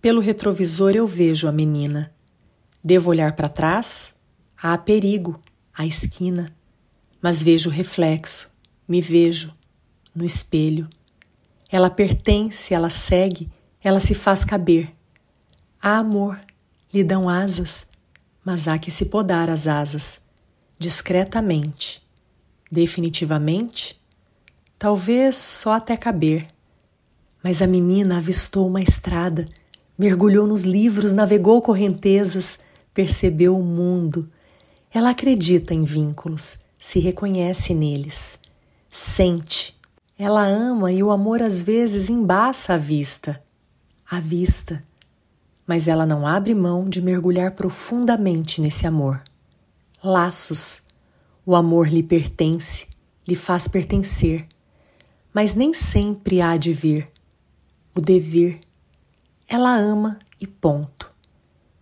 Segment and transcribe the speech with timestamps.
[0.00, 2.10] Pelo retrovisor eu vejo a menina.
[2.82, 4.14] Devo olhar para trás?
[4.56, 5.38] Há perigo,
[5.74, 6.56] a esquina.
[7.20, 8.50] Mas vejo o reflexo,
[8.88, 9.54] me vejo
[10.14, 10.88] no espelho.
[11.70, 13.50] Ela pertence, ela segue,
[13.82, 14.90] ela se faz caber.
[15.82, 16.40] Há amor,
[16.92, 17.86] lhe dão asas,
[18.42, 20.18] mas há que se podar as asas,
[20.78, 22.02] discretamente.
[22.72, 24.00] Definitivamente?
[24.78, 26.46] Talvez só até caber.
[27.42, 29.46] Mas a menina avistou uma estrada
[30.00, 32.58] mergulhou nos livros, navegou correntezas,
[32.94, 34.30] percebeu o mundo.
[34.90, 38.38] Ela acredita em vínculos, se reconhece neles,
[38.90, 39.78] sente.
[40.18, 43.42] Ela ama e o amor às vezes embaça a vista.
[44.10, 44.82] A vista.
[45.66, 49.22] Mas ela não abre mão de mergulhar profundamente nesse amor.
[50.02, 50.80] Laços.
[51.44, 52.86] O amor lhe pertence,
[53.28, 54.46] lhe faz pertencer.
[55.30, 57.06] Mas nem sempre há de vir.
[57.94, 58.60] O dever
[59.50, 61.10] ela ama e ponto.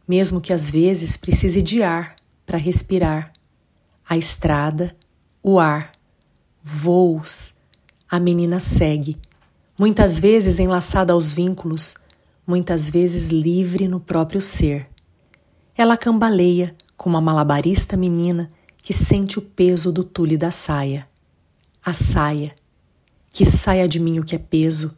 [0.09, 2.17] Mesmo que às vezes precise de ar
[2.47, 3.31] para respirar.
[4.09, 4.97] A estrada,
[5.43, 5.93] o ar,
[6.65, 7.53] voos.
[8.11, 9.19] A menina segue,
[9.79, 11.95] muitas vezes enlaçada aos vínculos,
[12.47, 14.89] muitas vezes livre no próprio ser.
[15.77, 21.07] Ela cambaleia como uma malabarista menina que sente o peso do tule da saia.
[21.85, 22.57] A saia.
[23.31, 24.97] Que saia de mim o que é peso,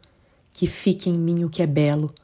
[0.53, 2.15] que fique em mim o que é belo,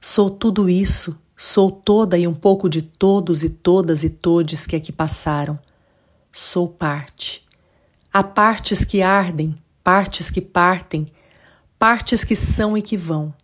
[0.00, 4.76] Sou tudo isso, sou toda e um pouco de todos e todas e todes que
[4.76, 5.58] aqui passaram.
[6.32, 7.46] Sou parte.
[8.12, 11.06] Há partes que ardem, partes que partem,
[11.78, 13.34] partes que são e que vão.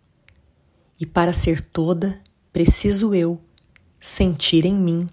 [0.99, 2.19] E para ser toda,
[2.51, 3.39] preciso eu
[3.99, 5.09] sentir em mim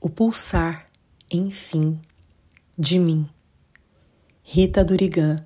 [0.00, 0.88] o pulsar,
[1.30, 2.00] enfim,
[2.78, 3.28] de mim.
[4.42, 5.44] Rita Durigan,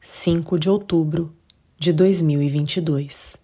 [0.00, 1.34] 5 de outubro
[1.78, 3.43] de 2022.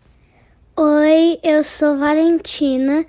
[0.77, 3.05] Oi, eu sou Valentina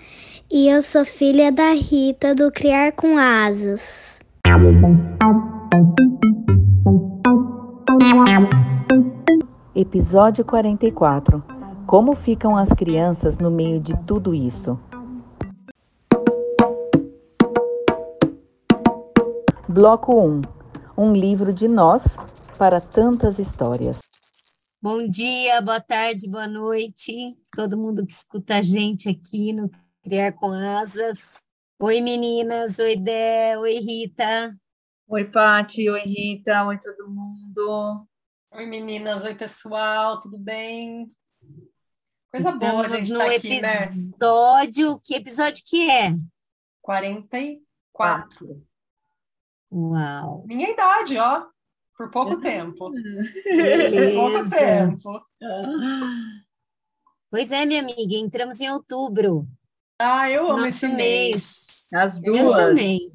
[0.50, 4.18] e eu sou filha da Rita do Criar com Asas.
[9.76, 11.42] Episódio 44
[11.86, 14.76] Como ficam as crianças no meio de tudo isso?
[19.68, 20.40] Bloco 1
[20.98, 22.16] Um livro de nós
[22.58, 24.11] para tantas histórias.
[24.82, 29.70] Bom dia, boa tarde, boa noite, todo mundo que escuta a gente aqui no
[30.02, 31.40] Criar com Asas.
[31.78, 34.52] Oi, meninas, oi, Dé, oi, Rita.
[35.06, 38.04] Oi, Pati, oi, Rita, oi, todo mundo.
[38.50, 41.08] Oi, meninas, oi, pessoal, tudo bem?
[42.32, 43.84] Coisa Estamos boa a gente no tá aqui, né?
[43.84, 46.16] episódio, que episódio que é?
[46.80, 48.66] 44.
[49.70, 50.42] Uau!
[50.44, 51.51] Minha idade, ó.
[52.02, 52.90] Por pouco tempo.
[53.44, 54.12] Beleza.
[54.12, 55.26] Por pouco tempo.
[57.30, 59.46] Pois é, minha amiga, entramos em outubro.
[59.98, 61.32] Ah, eu amo Nosso esse mês.
[61.32, 61.88] mês.
[61.94, 62.56] As Eu duas.
[62.68, 63.12] também.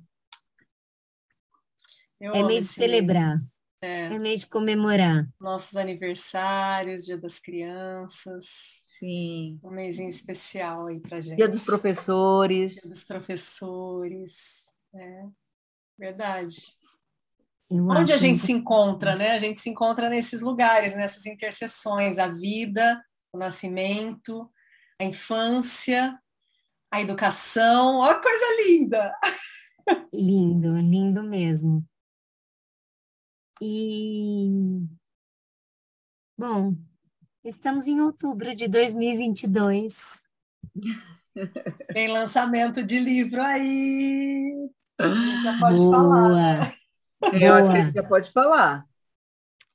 [2.20, 3.40] Eu É mês de celebrar,
[3.82, 4.06] É.
[4.06, 5.28] é mês de comemorar.
[5.40, 8.46] Nossos aniversários, Dia das Crianças.
[8.98, 9.60] Sim.
[9.64, 11.36] Um mêsinho especial aí pra gente.
[11.38, 12.74] Dia dos professores.
[12.74, 14.68] Dia dos professores.
[14.96, 15.26] É.
[16.00, 16.58] Verdade.
[17.70, 19.32] Eu Onde a gente muito- se encontra, né?
[19.32, 24.50] A gente se encontra nesses lugares, nessas interseções, a vida, o nascimento,
[25.00, 26.18] a infância,
[26.92, 27.98] a educação.
[27.98, 29.14] Ó, coisa linda!
[30.14, 31.86] Lindo, lindo mesmo.
[33.62, 34.50] E
[36.38, 36.76] bom,
[37.44, 40.24] estamos em outubro de 2022.
[41.94, 44.70] Tem lançamento de livro aí.
[45.00, 46.77] A gente já pode falar.
[47.20, 48.86] Boa, Eu acho que a gente já pode falar.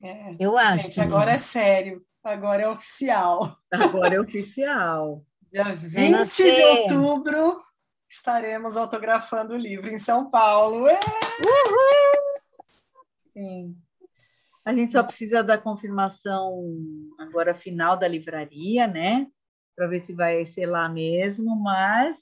[0.02, 0.36] É.
[0.38, 0.86] eu acho.
[0.86, 2.04] Gente, agora é sério.
[2.24, 3.56] Agora é oficial.
[3.72, 5.24] Agora é oficial.
[5.52, 7.62] Dia 20 de outubro
[8.08, 10.86] estaremos autografando o livro em São Paulo.
[10.86, 10.98] É!
[13.26, 13.76] Sim.
[14.64, 16.62] A gente só precisa da confirmação
[17.18, 19.26] agora final da livraria, né?
[19.74, 22.18] Para ver se vai ser lá mesmo, mas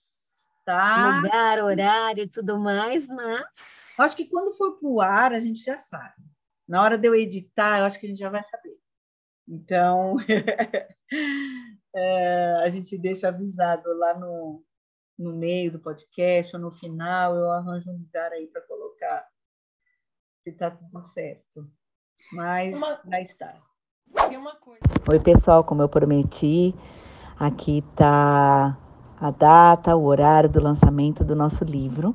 [0.64, 1.20] tá.
[1.22, 5.78] Lugar, horário e tudo mais, mas Acho que quando for pro ar a gente já
[5.78, 6.22] sabe,
[6.66, 8.78] Na hora de eu editar, eu acho que a gente já vai saber.
[9.48, 10.16] Então,
[11.94, 14.64] é, a gente deixa avisado lá no,
[15.18, 19.26] no meio do podcast ou no final, eu arranjo um lugar aí para colocar
[20.42, 21.68] se está tudo certo.
[22.32, 23.00] Mas uma...
[23.04, 23.60] vai estar.
[24.28, 24.80] Tem uma coisa.
[25.10, 26.74] Oi, pessoal, como eu prometi,
[27.38, 28.78] aqui está
[29.20, 32.14] a data, o horário do lançamento do nosso livro.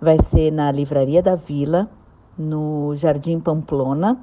[0.00, 1.88] Vai ser na Livraria da Vila,
[2.36, 4.18] no Jardim Pamplona,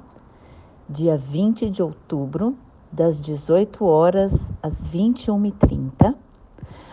[0.88, 2.54] dia 20 de outubro,
[2.92, 6.14] das 18 horas às 21h30.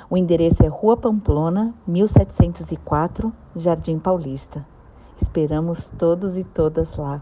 [0.10, 4.66] O endereço é Rua Pamplona, 1704, Jardim Paulista.
[5.20, 7.22] Esperamos todos e todas lá.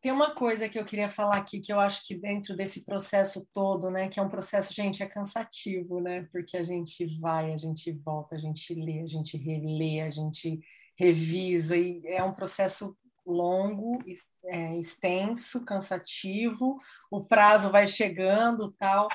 [0.00, 3.46] Tem uma coisa que eu queria falar aqui que eu acho que dentro desse processo
[3.52, 6.26] todo, né, que é um processo, gente, é cansativo, né?
[6.32, 10.58] Porque a gente vai, a gente volta, a gente lê, a gente relê, a gente
[10.98, 13.98] revisa e é um processo longo,
[14.46, 16.78] é, extenso, cansativo,
[17.10, 19.06] o prazo vai chegando, tal.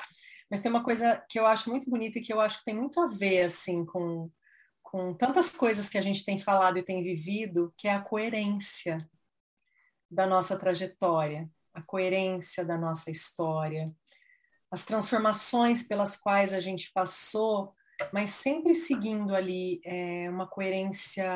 [0.48, 2.76] Mas tem uma coisa que eu acho muito bonita e que eu acho que tem
[2.76, 4.30] muito a ver assim com
[4.82, 8.98] com tantas coisas que a gente tem falado e tem vivido, que é a coerência
[10.10, 13.92] da nossa trajetória, a coerência da nossa história,
[14.70, 17.74] as transformações pelas quais a gente passou,
[18.12, 21.26] mas sempre seguindo ali é, uma coerência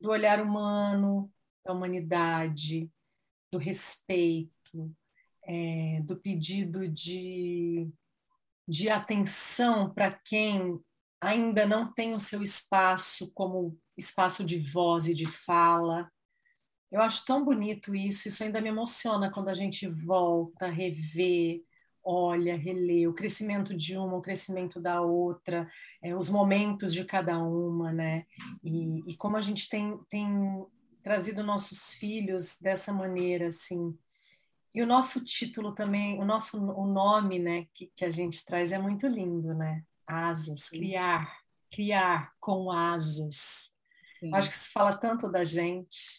[0.00, 1.30] do olhar humano,
[1.64, 2.90] da humanidade,
[3.52, 4.94] do respeito,
[5.44, 7.88] é, do pedido de,
[8.66, 10.80] de atenção para quem
[11.20, 16.10] ainda não tem o seu espaço como espaço de voz e de fala,
[16.90, 21.62] eu acho tão bonito isso, isso ainda me emociona quando a gente volta, revê,
[22.02, 25.70] olha, relê o crescimento de uma, o crescimento da outra,
[26.02, 28.26] é, os momentos de cada uma, né?
[28.64, 30.66] E, e, como a gente tem, tem
[31.02, 33.96] trazido nossos filhos dessa maneira, assim.
[34.74, 38.72] E o nosso título também, o nosso o nome, né, que, que a gente traz
[38.72, 39.84] é muito lindo, né?
[40.06, 41.38] Asas, criar,
[41.70, 43.70] criar com asas.
[44.18, 44.34] Sim.
[44.34, 46.18] Acho que se fala tanto da gente.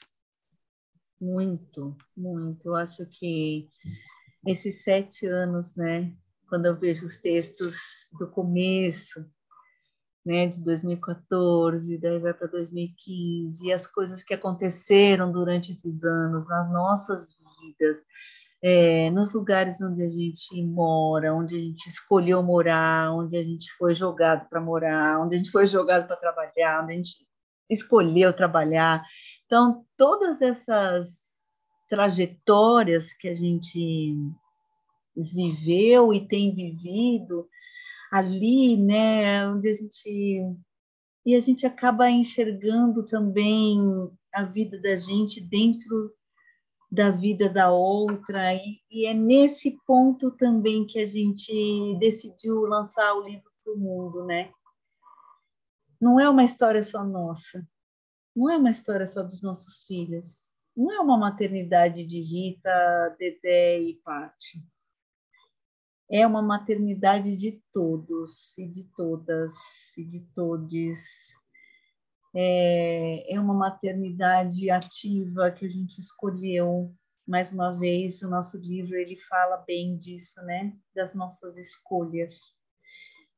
[1.22, 2.70] Muito, muito.
[2.70, 3.70] Eu acho que
[4.48, 6.12] esses sete anos, né,
[6.50, 7.78] quando eu vejo os textos
[8.18, 9.24] do começo,
[10.26, 16.48] né, de 2014, daí vai para 2015, e as coisas que aconteceram durante esses anos
[16.48, 18.00] nas nossas vidas,
[18.64, 23.72] é, nos lugares onde a gente mora, onde a gente escolheu morar, onde a gente
[23.74, 27.28] foi jogado para morar, onde a gente foi jogado para trabalhar, onde a gente
[27.70, 29.04] escolheu trabalhar.
[29.51, 31.09] Então, todas essas
[31.89, 34.15] trajetórias que a gente
[35.13, 37.50] viveu e tem vivido
[38.09, 40.42] ali, né, onde a gente
[41.25, 43.77] e a gente acaba enxergando também
[44.33, 46.15] a vida da gente dentro
[46.89, 53.13] da vida da outra e, e é nesse ponto também que a gente decidiu lançar
[53.15, 54.50] o livro para o mundo, né?
[56.00, 57.62] Não é uma história só nossa,
[58.36, 60.50] não é uma história só dos nossos filhos.
[60.75, 64.63] Não é uma maternidade de Rita, Dedé e Pati.
[66.10, 69.54] É uma maternidade de todos e de todas
[69.98, 71.33] e de todes.
[72.33, 76.94] É, é uma maternidade ativa que a gente escolheu.
[77.27, 80.74] Mais uma vez, o nosso livro ele fala bem disso, né?
[80.94, 82.53] Das nossas escolhas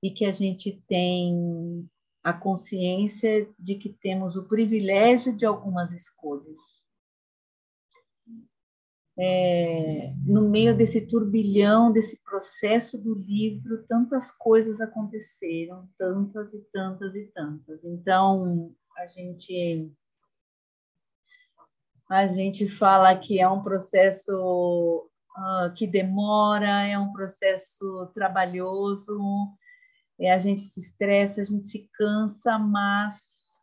[0.03, 1.89] e que a gente tem
[2.23, 6.57] a consciência de que temos o privilégio de algumas escolhas.
[9.15, 17.13] É, no meio desse turbilhão, desse processo do livro, tantas coisas aconteceram, tantas e tantas
[17.13, 17.83] e tantas.
[17.83, 19.91] Então, a gente
[22.09, 29.17] a gente fala que é um processo uh, que demora, é um processo trabalhoso,
[30.23, 33.59] é, a gente se estressa, a gente se cansa, mas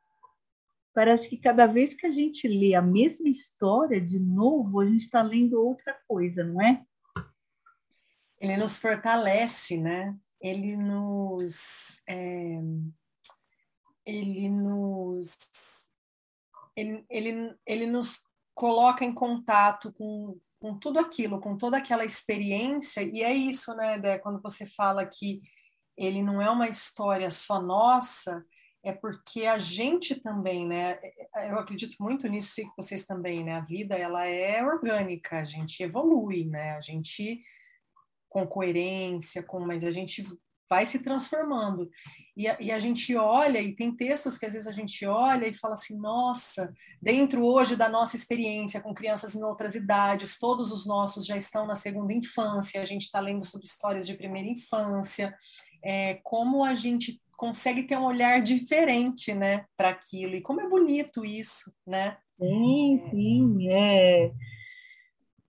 [0.92, 5.00] parece que cada vez que a gente lê a mesma história de novo, a gente
[5.00, 6.84] está lendo outra coisa, não é?
[8.38, 10.14] Ele nos fortalece, né?
[10.40, 12.00] Ele nos.
[12.06, 12.60] É,
[14.04, 15.36] ele nos.
[16.76, 18.22] Ele, ele, ele nos
[18.54, 23.98] coloca em contato com, com tudo aquilo, com toda aquela experiência, e é isso, né,
[23.98, 25.40] Dé, quando você fala que
[26.00, 28.44] ele não é uma história só nossa,
[28.82, 30.98] é porque a gente também, né?
[31.48, 33.56] Eu acredito muito nisso, que vocês também, né?
[33.56, 36.72] A vida ela é orgânica, a gente evolui, né?
[36.72, 37.42] A gente
[38.30, 40.24] com coerência, com, mas a gente
[40.70, 41.90] vai se transformando.
[42.36, 45.48] E a, e a, gente olha, e tem textos que às vezes a gente olha
[45.48, 50.70] e fala assim: nossa, dentro hoje da nossa experiência com crianças em outras idades, todos
[50.70, 54.48] os nossos já estão na segunda infância, a gente está lendo sobre histórias de primeira
[54.48, 55.36] infância,
[55.82, 60.68] é, como a gente consegue ter um olhar diferente né, para aquilo, e como é
[60.68, 62.18] bonito isso, né?
[62.38, 64.32] Sim, sim, é,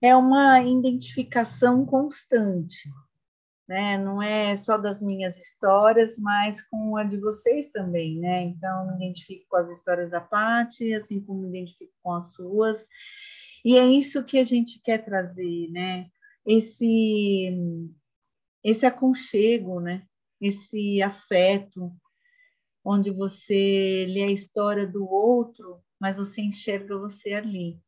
[0.00, 2.88] é uma identificação constante
[3.72, 3.96] né?
[3.96, 8.42] Não é só das minhas histórias, mas com a de vocês também, né?
[8.42, 12.86] Então, me identifico com as histórias da Paty, assim como me identifico com as suas.
[13.64, 16.08] E é isso que a gente quer trazer, né?
[16.46, 17.50] Esse
[18.62, 20.02] esse aconchego, né?
[20.42, 21.94] Esse afeto,
[22.84, 27.80] onde você lê a história do outro, mas você enxerga você ali.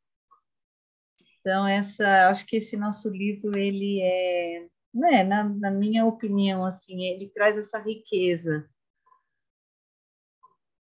[1.40, 7.02] Então essa, acho que esse nosso livro ele é né, na, na minha opinião, assim,
[7.02, 8.70] ele traz essa riqueza.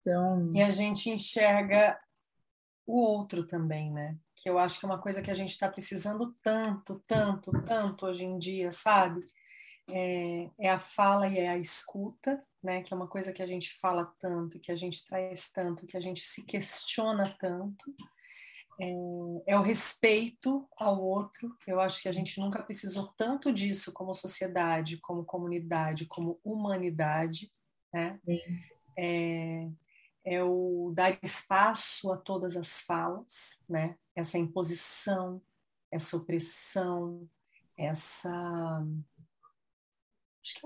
[0.02, 0.52] Então...
[0.56, 2.00] E a gente enxerga
[2.88, 4.18] o outro também, né?
[4.36, 8.08] Que eu acho que é uma coisa que a gente está precisando tanto, tanto, tanto
[8.08, 9.22] hoje em dia, sabe?
[9.92, 12.84] É, é, a fala e é a escuta, né?
[12.84, 15.98] Que é uma coisa que a gente fala tanto, que a gente traz tanto, que
[15.98, 17.94] a gente se questiona tanto
[18.80, 18.94] é,
[19.48, 21.56] é, o respeito ao outro.
[21.68, 27.52] Eu acho que a gente nunca precisou tanto disso como sociedade, como comunidade, como humanidade,
[27.94, 28.20] né?
[28.98, 29.68] É,
[30.24, 33.98] é o dar espaço a todas as falas, né?
[34.16, 35.42] Essa imposição,
[35.92, 37.28] essa opressão,
[37.78, 38.86] essa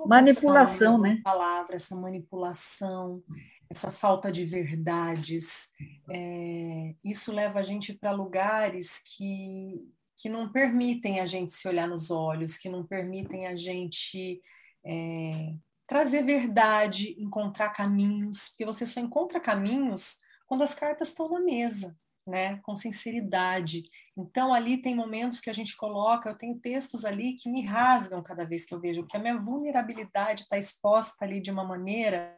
[0.06, 1.22] manipulação, né?
[1.24, 3.24] Palavra, essa manipulação,
[3.70, 5.70] essa falta de verdades,
[6.10, 9.82] é, isso leva a gente para lugares que,
[10.16, 14.42] que não permitem a gente se olhar nos olhos, que não permitem a gente
[14.86, 15.54] é,
[15.88, 21.96] trazer verdade, encontrar caminhos, porque você só encontra caminhos quando as cartas estão na mesa,
[22.26, 23.84] né, com sinceridade.
[24.18, 28.24] Então ali tem momentos que a gente coloca, eu tenho textos ali que me rasgam
[28.24, 32.38] cada vez que eu vejo que a minha vulnerabilidade está exposta ali de uma maneira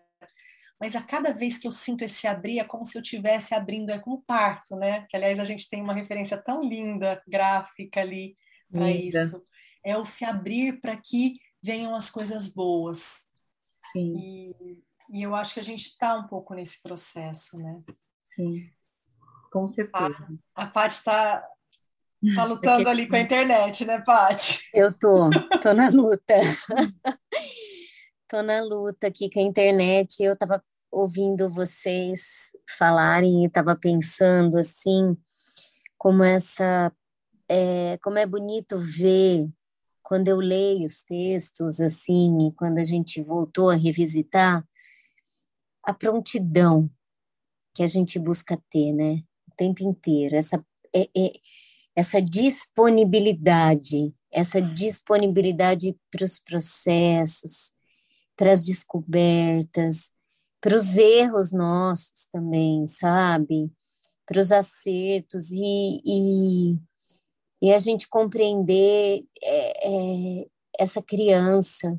[0.79, 3.91] mas a cada vez que eu sinto esse abrir, é como se eu estivesse abrindo,
[3.91, 5.05] é como parto, né?
[5.09, 8.37] Que, aliás, a gente tem uma referência tão linda, gráfica ali,
[8.69, 9.41] para isso.
[9.83, 13.25] É o se abrir para que venham as coisas boas.
[13.91, 14.13] Sim.
[14.17, 17.81] E, e eu acho que a gente está um pouco nesse processo, né?
[18.23, 18.69] Sim,
[19.51, 20.15] com certeza.
[20.55, 21.43] A, a Paty está
[22.35, 24.59] tá lutando ali com a internet, né, Paty?
[24.73, 25.29] Eu tô,
[25.61, 26.33] tô na luta.
[28.27, 30.23] tô na luta aqui com a internet.
[30.23, 35.17] Eu estava ouvindo vocês falarem e estava pensando assim,
[35.97, 36.91] como essa,
[37.49, 39.47] é, como é bonito ver
[40.01, 44.63] quando eu leio os textos assim e quando a gente voltou a revisitar
[45.83, 46.89] a prontidão
[47.73, 49.21] que a gente busca ter, né,
[49.55, 51.33] tempo inteiro, essa é, é,
[51.95, 57.73] essa disponibilidade, essa disponibilidade para os processos,
[58.35, 60.11] para as descobertas,
[60.59, 63.71] para os erros nossos também, sabe?
[64.25, 66.77] Para os acertos e, e,
[67.61, 70.47] e, a gente compreender é, é,
[70.77, 71.97] essa criança,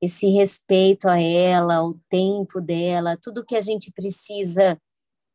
[0.00, 4.80] esse respeito a ela, o tempo dela, tudo que a gente precisa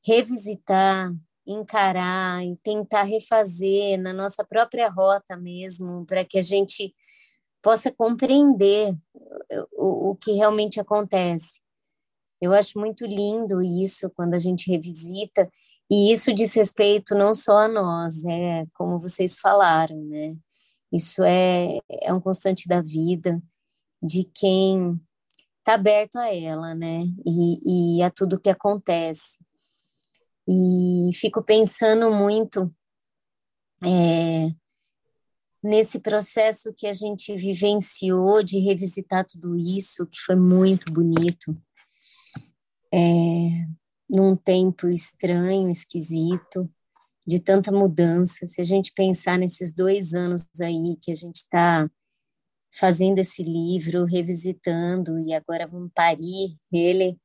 [0.06, 1.12] revisitar,
[1.52, 6.94] encarar e tentar refazer na nossa própria rota mesmo, para que a gente
[7.62, 8.96] possa compreender
[9.74, 11.60] o, o que realmente acontece.
[12.42, 15.52] Eu acho muito lindo isso quando a gente revisita,
[15.92, 20.38] e isso diz respeito não só a nós, é como vocês falaram, né?
[20.92, 23.42] Isso é, é um constante da vida
[24.02, 25.00] de quem
[25.58, 27.04] está aberto a ela, né?
[27.26, 29.40] E, e a tudo que acontece.
[30.52, 32.74] E fico pensando muito
[33.84, 34.50] é,
[35.62, 41.56] nesse processo que a gente vivenciou de revisitar tudo isso, que foi muito bonito,
[42.92, 43.00] é,
[44.10, 46.68] num tempo estranho, esquisito,
[47.28, 48.48] de tanta mudança.
[48.48, 51.88] Se a gente pensar nesses dois anos aí que a gente está
[52.74, 57.20] fazendo esse livro, revisitando, e agora vamos parir ele,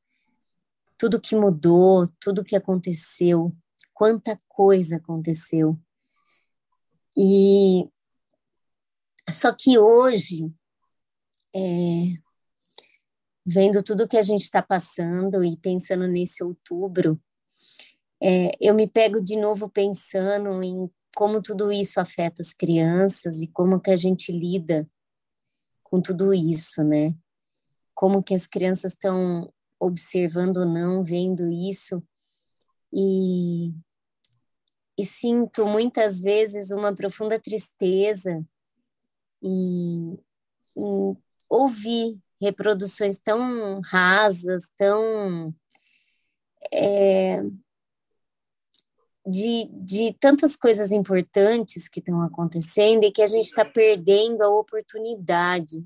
[1.05, 3.55] tudo que mudou, tudo que aconteceu,
[3.93, 5.79] quanta coisa aconteceu.
[7.15, 7.87] E
[9.29, 10.51] só que hoje,
[11.55, 11.61] é,
[13.45, 17.21] vendo tudo que a gente está passando e pensando nesse outubro,
[18.19, 23.47] é, eu me pego de novo pensando em como tudo isso afeta as crianças e
[23.49, 24.89] como que a gente lida
[25.83, 27.15] com tudo isso, né?
[27.95, 29.53] como que as crianças estão
[29.85, 32.03] observando ou não, vendo isso.
[32.93, 33.73] E,
[34.97, 38.45] e sinto muitas vezes uma profunda tristeza
[39.43, 40.15] e,
[40.77, 41.17] e
[41.49, 45.55] ouvir reproduções tão rasas, tão
[46.73, 47.43] é,
[49.27, 54.49] de, de tantas coisas importantes que estão acontecendo e que a gente está perdendo a
[54.49, 55.85] oportunidade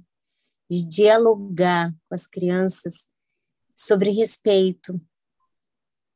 [0.70, 3.08] de dialogar com as crianças
[3.78, 5.00] sobre respeito,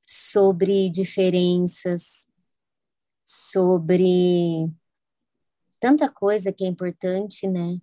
[0.04, 2.28] sobre diferenças,
[3.24, 4.68] sobre
[5.78, 7.80] tanta coisa que é importante, né?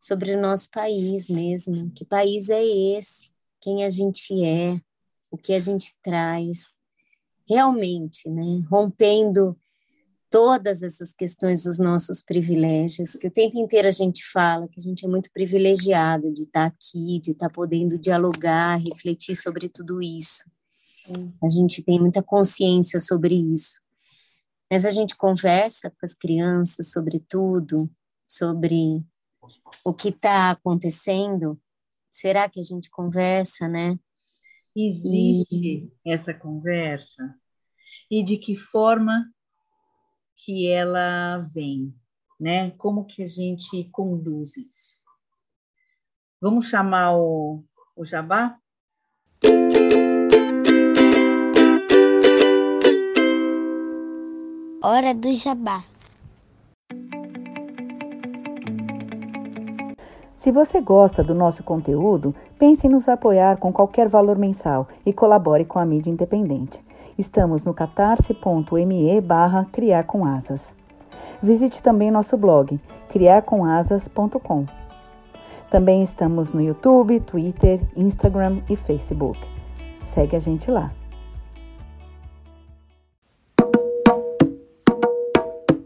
[0.00, 1.90] Sobre o nosso país mesmo.
[1.90, 3.30] Que país é esse?
[3.60, 4.80] Quem a gente é?
[5.30, 6.78] O que a gente traz?
[7.46, 8.64] Realmente, né?
[8.70, 9.54] Rompendo
[10.30, 14.82] todas essas questões dos nossos privilégios, que o tempo inteiro a gente fala que a
[14.82, 20.44] gente é muito privilegiado de estar aqui, de estar podendo dialogar, refletir sobre tudo isso.
[21.42, 23.80] A gente tem muita consciência sobre isso.
[24.70, 27.90] Mas a gente conversa com as crianças sobre tudo,
[28.26, 29.02] sobre
[29.82, 31.58] o que está acontecendo.
[32.10, 33.98] Será que a gente conversa, né?
[34.76, 36.12] Existe e...
[36.12, 37.34] essa conversa?
[38.10, 39.24] E de que forma
[40.38, 41.92] que ela vem,
[42.38, 42.70] né?
[42.72, 44.98] Como que a gente conduz isso?
[46.40, 47.64] Vamos chamar o,
[47.96, 48.56] o Jabá?
[54.80, 55.84] Hora do Jabá.
[60.36, 65.12] Se você gosta do nosso conteúdo, pense em nos apoiar com qualquer valor mensal e
[65.12, 66.80] colabore com a mídia independente.
[67.18, 70.72] Estamos no catarse.me barra criar com asas.
[71.42, 74.66] Visite também nosso blog, criarcomasas.com.
[75.68, 79.36] Também estamos no YouTube, Twitter, Instagram e Facebook.
[80.04, 80.94] Segue a gente lá.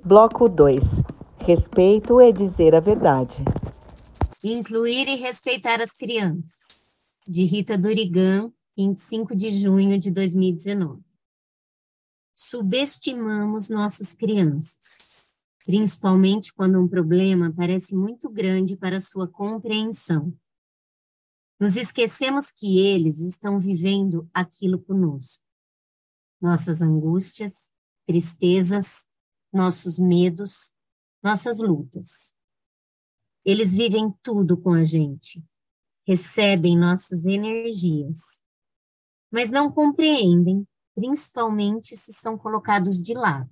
[0.05, 0.83] Bloco 2.
[1.47, 3.43] Respeito é dizer a verdade.
[4.45, 6.61] Incluir e respeitar as crianças.
[7.27, 11.12] De Rita Durigan, 25 de junho de 2019
[12.43, 15.25] subestimamos nossas crianças,
[15.65, 20.37] principalmente quando um problema parece muito grande para sua compreensão.
[21.61, 25.45] Nos esquecemos que eles estão vivendo aquilo conosco.
[26.41, 27.71] Nossas angústias,
[28.07, 29.07] tristezas,
[29.53, 30.75] nossos medos,
[31.23, 32.35] nossas lutas.
[33.45, 35.45] Eles vivem tudo com a gente,
[36.05, 38.21] recebem nossas energias,
[39.31, 43.51] mas não compreendem principalmente se são colocados de lado.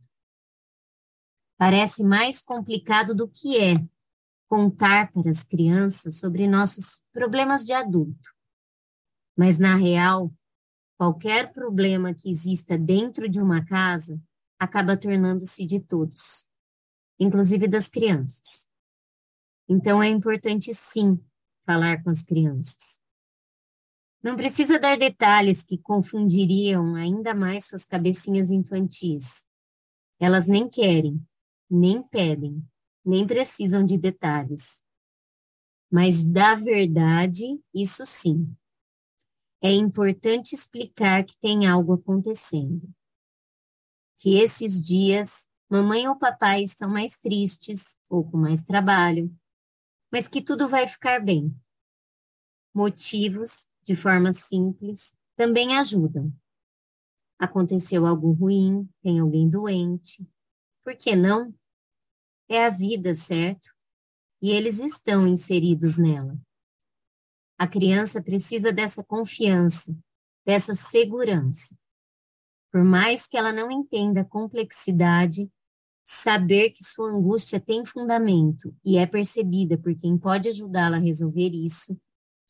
[1.58, 3.74] Parece mais complicado do que é
[4.48, 8.34] contar para as crianças sobre nossos problemas de adulto.
[9.36, 10.32] Mas, na real,
[10.98, 14.20] qualquer problema que exista dentro de uma casa
[14.58, 16.48] acaba tornando-se de todos,
[17.18, 18.68] inclusive das crianças.
[19.68, 21.22] Então, é importante, sim,
[21.64, 23.00] falar com as crianças.
[24.22, 29.44] Não precisa dar detalhes que confundiriam ainda mais suas cabecinhas infantis.
[30.18, 31.26] Elas nem querem,
[31.70, 32.62] nem pedem,
[33.04, 34.84] nem precisam de detalhes.
[35.90, 38.54] Mas da verdade, isso sim.
[39.62, 42.88] É importante explicar que tem algo acontecendo.
[44.16, 49.34] Que esses dias mamãe ou papai estão mais tristes ou com mais trabalho,
[50.12, 51.54] mas que tudo vai ficar bem.
[52.74, 56.32] Motivos de forma simples, também ajudam.
[57.38, 60.28] Aconteceu algo ruim, tem alguém doente.
[60.84, 61.54] Por que não?
[62.48, 63.70] É a vida, certo?
[64.42, 66.38] E eles estão inseridos nela.
[67.58, 69.96] A criança precisa dessa confiança,
[70.44, 71.76] dessa segurança.
[72.72, 75.50] Por mais que ela não entenda a complexidade,
[76.04, 81.50] saber que sua angústia tem fundamento e é percebida por quem pode ajudá-la a resolver
[81.50, 81.98] isso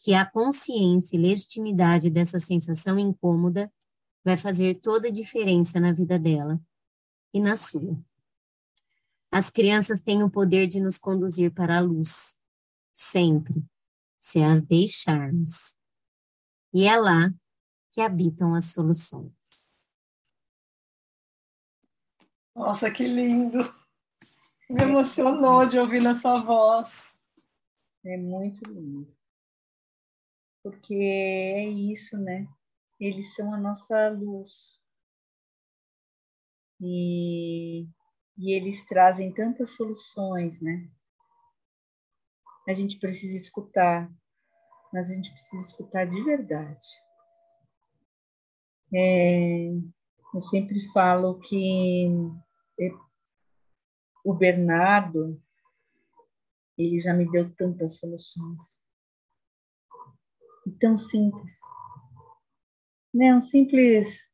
[0.00, 3.70] que a consciência e legitimidade dessa sensação incômoda
[4.24, 6.58] vai fazer toda a diferença na vida dela
[7.34, 8.02] e na sua.
[9.30, 12.38] As crianças têm o poder de nos conduzir para a luz,
[12.90, 13.62] sempre,
[14.18, 15.78] se as deixarmos.
[16.72, 17.32] E é lá
[17.92, 19.32] que habitam as soluções.
[22.54, 23.58] Nossa, que lindo!
[24.68, 27.14] Me emocionou de ouvir na sua voz.
[28.02, 29.19] É muito lindo
[30.62, 32.46] porque é isso, né?
[32.98, 34.80] Eles são a nossa luz.
[36.80, 37.86] E,
[38.38, 40.88] e eles trazem tantas soluções, né?
[42.68, 44.10] A gente precisa escutar,
[44.92, 46.86] mas a gente precisa escutar de verdade.
[48.92, 49.68] É,
[50.34, 52.08] eu sempre falo que
[52.78, 52.90] é,
[54.24, 55.40] o Bernardo,
[56.76, 58.79] ele já me deu tantas soluções.
[60.80, 61.52] Tão simples.
[63.12, 63.34] Né?
[63.34, 64.24] Um simples.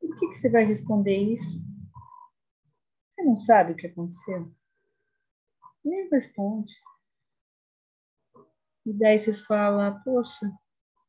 [0.00, 1.60] Por que, que você vai responder isso?
[3.14, 4.52] Você não sabe o que aconteceu?
[5.84, 6.72] Nem responde.
[8.84, 10.50] E daí você fala, poxa,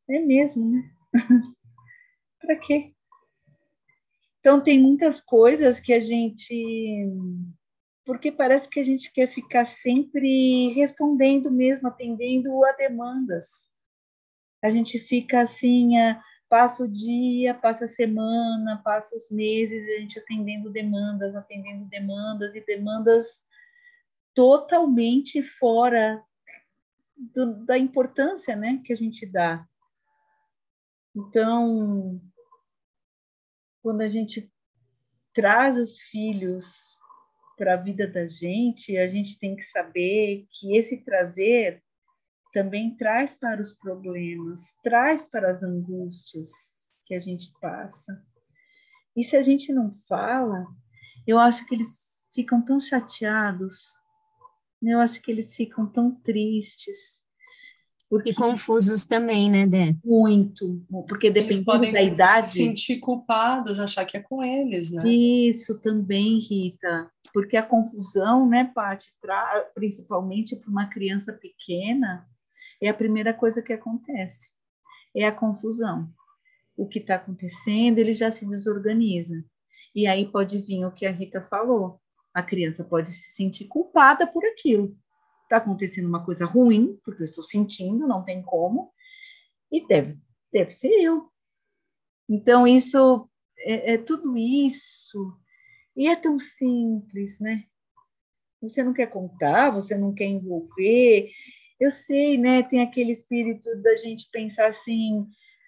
[0.09, 0.95] é mesmo, né?
[2.39, 2.93] Para quê?
[4.39, 7.09] Então tem muitas coisas que a gente
[8.05, 13.72] porque parece que a gente quer ficar sempre respondendo mesmo, atendendo a demandas.
[14.63, 15.91] A gente fica assim,
[16.47, 22.55] passa o dia, passa a semana, passa os meses, a gente atendendo demandas, atendendo demandas
[22.55, 23.25] e demandas
[24.33, 26.23] totalmente fora
[27.17, 29.67] do, da importância né, que a gente dá.
[31.15, 32.21] Então,
[33.81, 34.51] quando a gente
[35.33, 36.95] traz os filhos
[37.57, 41.83] para a vida da gente, a gente tem que saber que esse trazer
[42.53, 46.49] também traz para os problemas, traz para as angústias
[47.07, 48.23] que a gente passa.
[49.15, 50.65] E se a gente não fala,
[51.27, 53.87] eu acho que eles ficam tão chateados,
[54.81, 57.21] eu acho que eles ficam tão tristes.
[58.09, 58.29] Porque...
[58.29, 59.95] E confusos também, né, Dé?
[60.05, 62.49] Muito, porque dependendo da idade.
[62.49, 65.07] Se sentir culpados, achar que é com eles, né?
[65.07, 67.11] Isso também, Rita.
[67.33, 69.11] Porque a confusão, né, Paty,
[69.73, 72.27] principalmente para uma criança pequena,
[72.85, 74.49] é a primeira coisa que acontece.
[75.15, 76.09] É a confusão.
[76.75, 79.43] O que está acontecendo, ele já se desorganiza.
[79.93, 81.99] E aí pode vir o que a Rita falou.
[82.33, 84.97] A criança pode se sentir culpada por aquilo
[85.53, 88.91] está acontecendo uma coisa ruim, porque eu estou sentindo, não tem como,
[89.71, 90.19] e deve,
[90.51, 91.29] deve ser eu.
[92.27, 95.37] Então, isso é, é tudo isso,
[95.95, 97.65] e é tão simples, né?
[98.61, 101.29] Você não quer contar, você não quer envolver.
[101.83, 102.63] Eu sei, né?
[102.63, 105.27] Tem aquele espírito da gente pensar assim: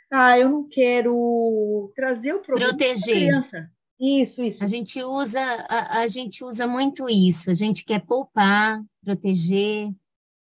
[0.09, 3.15] ah, eu não quero trazer o problema Proteger.
[3.15, 3.69] criança.
[3.99, 4.63] Isso, isso.
[4.63, 7.51] A gente usa, a, a gente usa muito isso.
[7.51, 9.93] A gente quer poupar, proteger,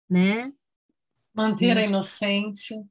[0.09, 0.51] né?
[1.33, 2.83] Manter a inocência.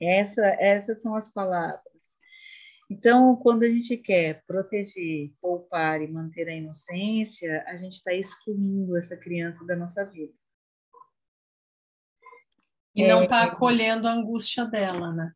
[0.00, 1.82] Essa, essas são as palavras.
[2.88, 8.96] Então, quando a gente quer proteger, poupar e manter a inocência, a gente está excluindo
[8.96, 10.39] essa criança da nossa vida.
[13.04, 15.32] E não está acolhendo a angústia dela, né?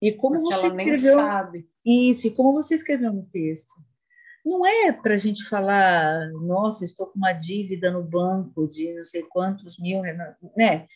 [0.00, 1.18] E como Porque você escreveu
[1.84, 3.74] isso, e como você escreveu no texto,
[4.44, 9.04] não é para a gente falar, nossa, estou com uma dívida no banco de não
[9.04, 10.02] sei quantos mil,
[10.56, 10.86] né?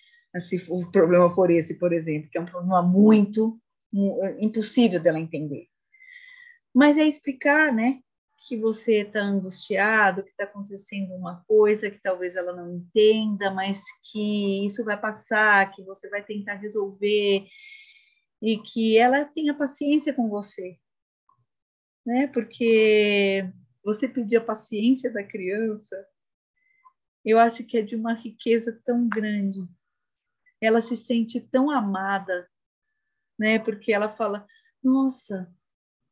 [0.40, 3.58] Se o problema for esse, por exemplo, que é um problema muito
[4.38, 5.66] impossível dela entender.
[6.72, 7.98] Mas é explicar, né?
[8.40, 13.82] Que você está angustiado, que está acontecendo uma coisa que talvez ela não entenda, mas
[14.02, 17.46] que isso vai passar, que você vai tentar resolver,
[18.42, 20.78] e que ela tenha paciência com você,
[22.04, 22.26] né?
[22.28, 23.48] Porque
[23.84, 25.96] você pedir a paciência da criança,
[27.24, 29.60] eu acho que é de uma riqueza tão grande.
[30.60, 32.48] Ela se sente tão amada,
[33.38, 33.58] né?
[33.58, 34.46] Porque ela fala:
[34.82, 35.52] Nossa,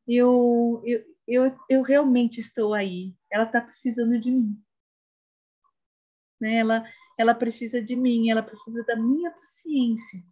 [0.07, 3.15] eu, eu, eu, eu realmente estou aí.
[3.31, 4.57] Ela está precisando de mim.
[6.41, 6.59] Né?
[6.59, 6.85] Ela,
[7.19, 10.23] ela precisa de mim, ela precisa da minha paciência.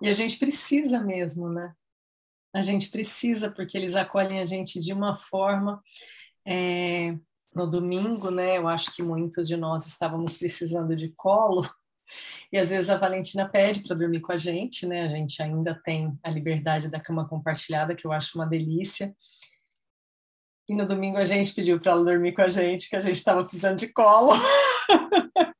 [0.00, 1.74] E a gente precisa mesmo, né?
[2.54, 5.82] A gente precisa, porque eles acolhem a gente de uma forma.
[6.46, 7.18] É,
[7.56, 8.58] no domingo, né?
[8.58, 11.68] Eu acho que muitos de nós estávamos precisando de colo.
[12.52, 15.02] E às vezes a Valentina pede para dormir com a gente, né?
[15.02, 19.16] A gente ainda tem a liberdade da cama compartilhada, que eu acho uma delícia.
[20.68, 23.16] E no domingo a gente pediu para ela dormir com a gente, que a gente
[23.16, 24.32] estava precisando de colo.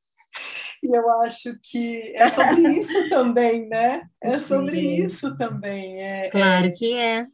[0.82, 4.08] E eu acho que é sobre isso também, né?
[4.22, 6.00] É sobre isso também.
[6.00, 7.26] É, claro que é.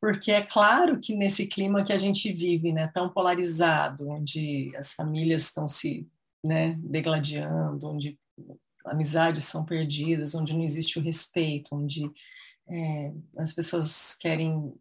[0.00, 4.92] Porque é claro que nesse clima que a gente vive, né, tão polarizado, onde as
[4.92, 6.06] famílias estão se
[6.44, 8.16] né, degladiando, onde
[8.84, 12.08] amizades são perdidas, onde não existe o respeito, onde
[12.68, 14.72] é, as pessoas querem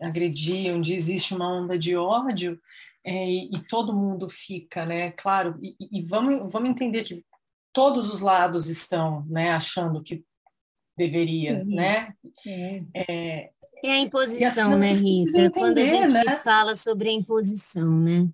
[0.00, 2.60] agredir, onde existe uma onda de ódio,
[3.04, 5.10] é, e, e, todo mundo fica, né?
[5.12, 7.24] Claro, e, e, vamos, vamos entender que
[7.72, 10.24] todos os lados estão, né, achando que
[10.96, 12.12] deveria, né?
[12.46, 12.82] É.
[12.94, 13.50] É,
[13.82, 15.30] é a imposição, né, Rita?
[15.30, 16.36] Entender, Quando a gente né?
[16.36, 18.28] fala sobre a imposição, né?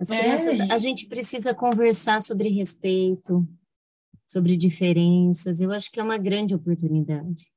[0.00, 3.46] As é, crianças, a gente precisa conversar sobre respeito,
[4.26, 5.60] sobre diferenças.
[5.60, 7.52] Eu acho que é uma grande oportunidade.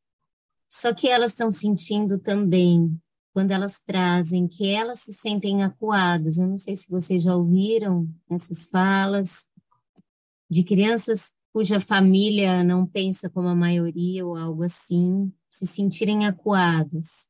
[0.69, 2.99] Só que elas estão sentindo também,
[3.37, 6.39] quando elas trazem, que elas se sentem acuadas.
[6.39, 9.45] Eu não sei se vocês já ouviram essas falas
[10.49, 17.29] de crianças cuja família não pensa como a maioria ou algo assim, se sentirem acuadas.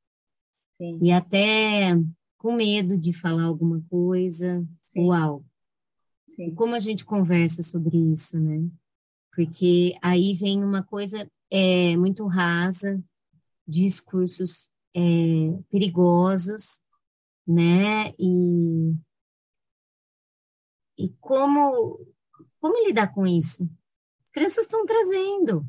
[0.77, 0.97] Sim.
[1.01, 1.93] E até
[2.37, 5.01] com medo de falar alguma coisa Sim.
[5.01, 5.45] ou algo.
[6.25, 6.47] Sim.
[6.47, 8.65] E como a gente conversa sobre isso, né?
[9.35, 13.03] Porque aí vem uma coisa é, muito rasa,
[13.67, 15.01] discursos é,
[15.69, 16.81] perigosos,
[17.45, 18.13] né?
[18.19, 18.93] E,
[20.97, 21.99] e como,
[22.59, 23.69] como lidar com isso?
[24.23, 25.65] As crianças estão trazendo.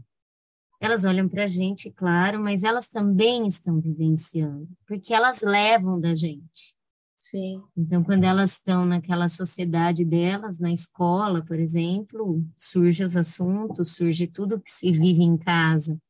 [0.81, 6.15] Elas olham para a gente, claro, mas elas também estão vivenciando, porque elas levam da
[6.15, 6.77] gente.
[7.19, 7.63] Sim.
[7.77, 14.27] Então, quando elas estão naquela sociedade delas, na escola, por exemplo, surge os assuntos, surge
[14.27, 16.01] tudo que se vive em casa,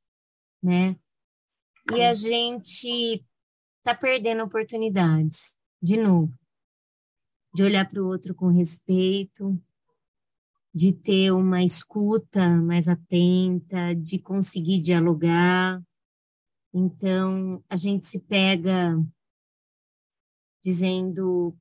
[0.63, 0.97] né?
[1.95, 3.25] E a gente
[3.79, 6.33] está perdendo oportunidades, de novo,
[7.55, 9.59] de olhar para o outro com respeito,
[10.75, 15.83] de ter uma escuta mais atenta, de conseguir dialogar.
[16.75, 18.95] Então, a gente se pega
[20.63, 21.57] dizendo,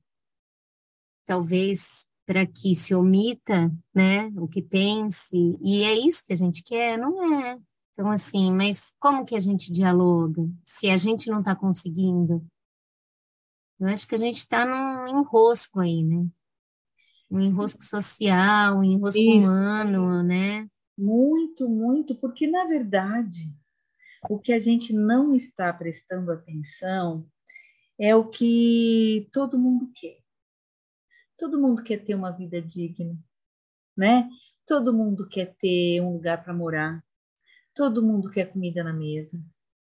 [1.24, 6.62] talvez para que se omita, né, o que pense, e é isso que a gente
[6.62, 7.58] quer, não é?
[7.98, 12.46] Então, assim, mas como que a gente dialoga se a gente não está conseguindo?
[13.80, 16.24] Eu acho que a gente está num enrosco aí, né?
[17.28, 19.50] Um enrosco social, um enrosco Isso.
[19.50, 20.70] humano, né?
[20.96, 23.52] Muito, muito, porque na verdade
[24.30, 27.28] o que a gente não está prestando atenção
[27.98, 30.20] é o que todo mundo quer.
[31.36, 33.18] Todo mundo quer ter uma vida digna,
[33.96, 34.30] né?
[34.64, 37.07] Todo mundo quer ter um lugar para morar.
[37.78, 39.40] Todo mundo quer comida na mesa,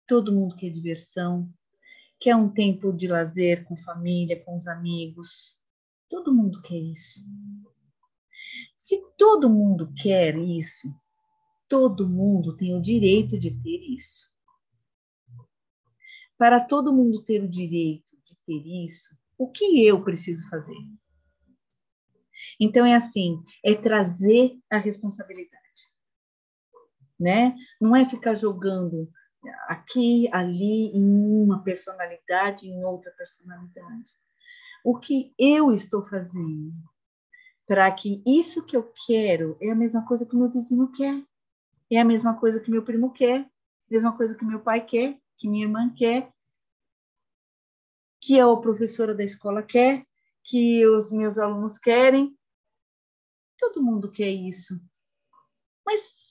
[0.07, 1.51] todo mundo quer diversão,
[2.21, 5.59] quer um tempo de lazer com família, com os amigos.
[6.07, 7.25] Todo mundo quer isso.
[8.77, 10.95] Se todo mundo quer isso,
[11.67, 14.29] todo mundo tem o direito de ter isso.
[16.37, 20.77] Para todo mundo ter o direito de ter isso, o que eu preciso fazer?
[22.61, 25.68] Então é assim, é trazer a responsabilidade
[27.19, 27.55] né?
[27.81, 29.11] Não é ficar jogando
[29.67, 34.13] aqui, ali, em uma personalidade, em outra personalidade.
[34.85, 36.73] O que eu estou fazendo
[37.67, 41.23] para que isso que eu quero é a mesma coisa que meu vizinho quer,
[41.91, 43.49] é a mesma coisa que meu primo quer,
[43.91, 46.33] mesma coisa que meu pai quer, que minha irmã quer,
[48.21, 50.07] que a professora da escola quer,
[50.43, 52.37] que os meus alunos querem.
[53.59, 54.81] Todo mundo quer isso.
[55.85, 56.28] Mas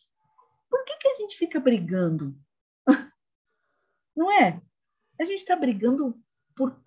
[0.69, 2.35] por que, que a gente fica brigando?
[4.15, 4.61] Não é?
[5.19, 6.19] A gente está brigando
[6.55, 6.81] por,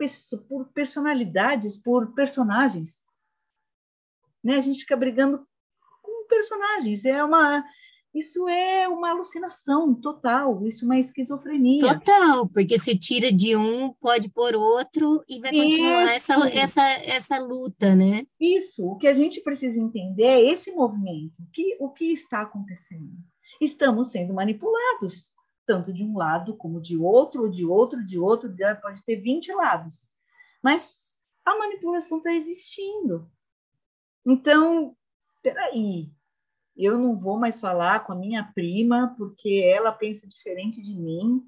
[0.49, 3.03] por personalidades, por personagens.
[4.43, 4.57] Né?
[4.57, 5.47] A gente fica brigando
[6.03, 7.05] com personagens.
[7.05, 7.65] É uma,
[8.15, 11.81] isso é uma alucinação total, isso é uma esquizofrenia.
[11.81, 17.39] Total, porque se tira de um, pode pôr outro e vai continuar essa, essa, essa
[17.39, 18.27] luta, né?
[18.41, 22.43] Isso, o que a gente precisa entender é esse movimento, o que, o que está
[22.43, 23.13] acontecendo
[23.61, 25.33] estamos sendo manipulados,
[25.67, 30.11] tanto de um lado como de outro, de outro, de outro, pode ter 20 lados.
[30.63, 33.31] Mas a manipulação está existindo.
[34.25, 34.97] Então,
[35.43, 36.11] peraí,
[36.77, 41.47] eu não vou mais falar com a minha prima porque ela pensa diferente de mim.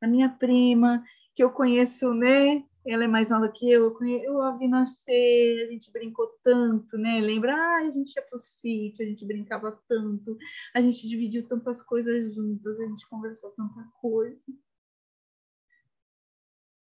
[0.00, 4.56] A minha prima, que eu conheço, né, ela é mais nova que eu, eu a
[4.56, 7.20] vi nascer, a gente brincou tanto, né?
[7.20, 7.54] Lembra?
[7.54, 10.36] Ah, a gente ia pro sítio, a gente brincava tanto,
[10.74, 14.40] a gente dividiu tantas coisas juntas, a gente conversou tanta coisa.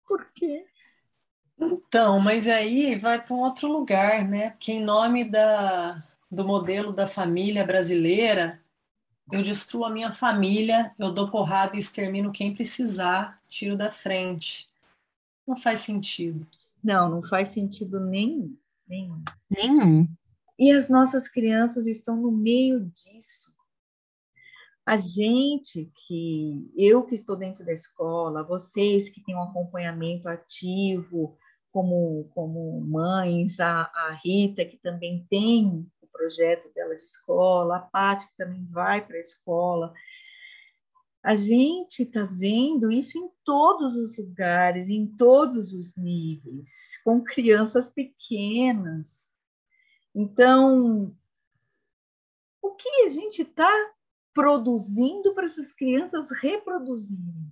[0.05, 0.65] Por quê?
[1.59, 4.51] Então, mas aí vai para um outro lugar, né?
[4.51, 8.61] Porque em nome da, do modelo da família brasileira,
[9.31, 14.69] eu destruo a minha família, eu dou porrada e extermino quem precisar, tiro da frente.
[15.47, 16.45] Não faz sentido.
[16.83, 18.57] Não, não faz sentido nenhum.
[18.87, 19.23] Nenhum.
[19.49, 20.07] Nenhum.
[20.59, 23.51] E as nossas crianças estão no meio disso.
[24.85, 31.37] A gente que, eu que estou dentro da escola, vocês que têm um acompanhamento ativo,
[31.71, 37.81] como, como mães, a, a Rita, que também tem o projeto dela de escola, a
[37.81, 39.93] Paty, que também vai para a escola,
[41.27, 47.89] a gente está vendo isso em todos os lugares, em todos os níveis, com crianças
[47.89, 49.35] pequenas.
[50.15, 51.13] Então,
[52.61, 53.69] o que a gente está
[54.33, 57.51] produzindo para essas crianças reproduzirem.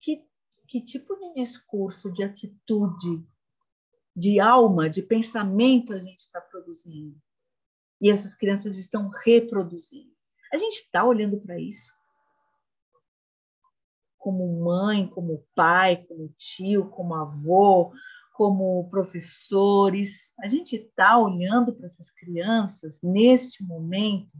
[0.00, 0.26] Que,
[0.66, 3.22] que tipo de discurso, de atitude,
[4.16, 7.20] de alma, de pensamento a gente está produzindo?
[8.00, 10.13] E essas crianças estão reproduzindo.
[10.54, 11.92] A gente está olhando para isso?
[14.16, 17.92] Como mãe, como pai, como tio, como avô,
[18.34, 24.32] como professores, a gente está olhando para essas crianças neste momento,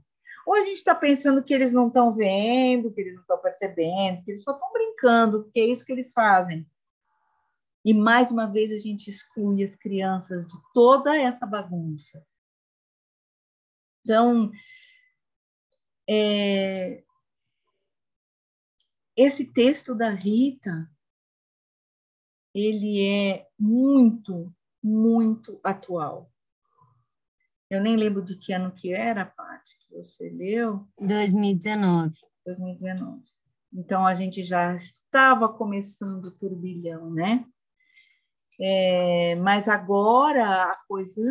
[0.46, 4.22] ou a gente está pensando que eles não estão vendo, que eles não estão percebendo,
[4.22, 6.64] que eles só estão brincando, que é isso que eles fazem.
[7.85, 12.24] E mais uma vez a gente exclui as crianças de toda essa bagunça.
[14.05, 14.53] Então,
[16.09, 17.03] é,
[19.17, 20.90] esse texto da Rita
[22.55, 26.31] ele é muito, muito atual.
[27.69, 30.87] Eu nem lembro de que ano que era, Paty, que você leu.
[31.01, 32.14] 2019.
[32.47, 33.23] 2019.
[33.73, 37.45] Então, a gente já estava começando o turbilhão, né?
[38.61, 41.23] É, mas agora a coisa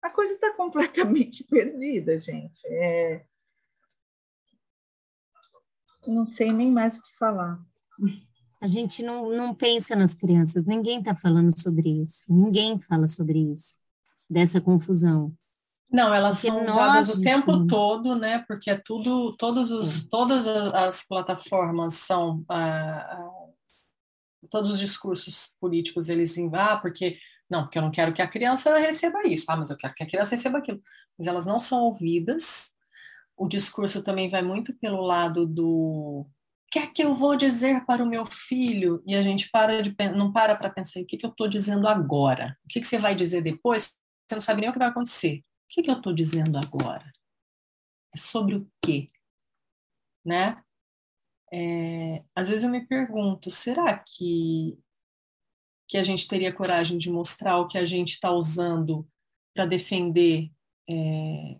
[0.00, 2.66] a coisa está completamente perdida, gente.
[2.66, 3.26] É,
[6.06, 7.58] não sei nem mais o que falar.
[8.60, 13.38] A gente não, não pensa nas crianças, ninguém está falando sobre isso, ninguém fala sobre
[13.52, 13.76] isso,
[14.28, 15.32] dessa confusão.
[15.90, 17.68] Não, elas Porque são usadas o tempo estamos...
[17.68, 18.44] todo, né?
[18.46, 20.08] Porque é tudo, todos os, é.
[20.10, 23.30] todas as plataformas são, ah,
[24.50, 28.76] todos os discursos políticos eles ah, porque não, porque eu não quero que a criança
[28.76, 30.82] receba isso, ah, mas eu quero que a criança receba aquilo.
[31.16, 32.74] Mas elas não são ouvidas.
[33.38, 36.26] O discurso também vai muito pelo lado do
[36.70, 39.02] que é que eu vou dizer para o meu filho?
[39.06, 41.88] E a gente para de, não para para pensar o que, que eu estou dizendo
[41.88, 42.58] agora.
[42.64, 43.94] O que, que você vai dizer depois?
[44.26, 45.38] Você não sabe nem o que vai acontecer.
[45.38, 47.10] O que, que eu estou dizendo agora?
[48.14, 49.10] É sobre o quê?
[50.24, 50.62] Né?
[51.50, 54.78] É, às vezes eu me pergunto, será que,
[55.88, 59.08] que a gente teria coragem de mostrar o que a gente está usando
[59.54, 60.50] para defender
[60.88, 61.58] é,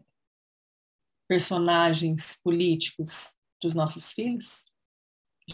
[1.29, 4.65] personagens políticos dos nossos filhos?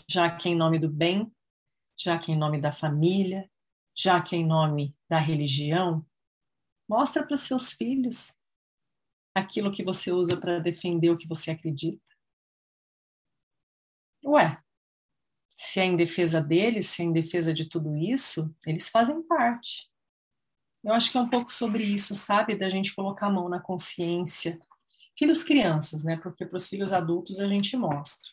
[0.08, 1.32] já que é em nome do bem,
[1.96, 3.48] já que é em nome da família,
[3.96, 6.04] já que é em nome da religião,
[6.88, 8.32] mostra para os seus filhos
[9.34, 12.02] aquilo que você usa para defender o que você acredita.
[14.24, 14.60] Ué,
[15.56, 19.90] se é em defesa deles, se é em defesa de tudo isso, eles fazem parte.
[20.82, 22.56] Eu acho que é um pouco sobre isso, sabe?
[22.56, 24.58] Da gente colocar a mão na consciência.
[25.16, 26.16] Filhos crianças, né?
[26.16, 28.28] Porque para os filhos adultos a gente mostra.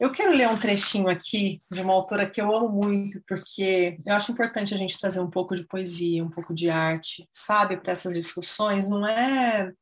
[0.00, 4.14] Eu quero ler um trechinho aqui de uma autora que eu amo muito, porque eu
[4.14, 7.90] acho importante a gente trazer um pouco de poesia, um pouco de arte, sabe, para
[7.90, 8.88] essas discussões.
[8.88, 9.72] Não é,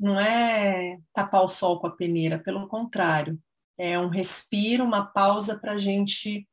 [0.00, 3.38] não é tapar o sol com a peneira, pelo contrário,
[3.78, 6.48] é um respiro, uma pausa para a gente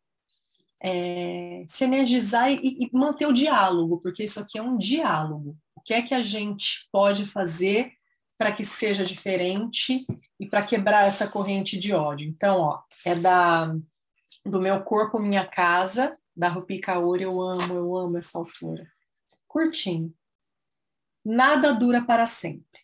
[0.82, 5.58] é, se energizar e, e manter o diálogo, porque isso aqui é um diálogo.
[5.76, 7.94] O que é que a gente pode fazer
[8.38, 10.06] para que seja diferente
[10.40, 12.28] e para quebrar essa corrente de ódio.
[12.28, 13.74] Então, ó, é da
[14.46, 16.82] do meu corpo minha casa, da Rupi
[17.20, 18.92] eu amo, eu amo essa autora.
[19.48, 20.14] Curtinho.
[21.24, 22.82] Nada dura para sempre.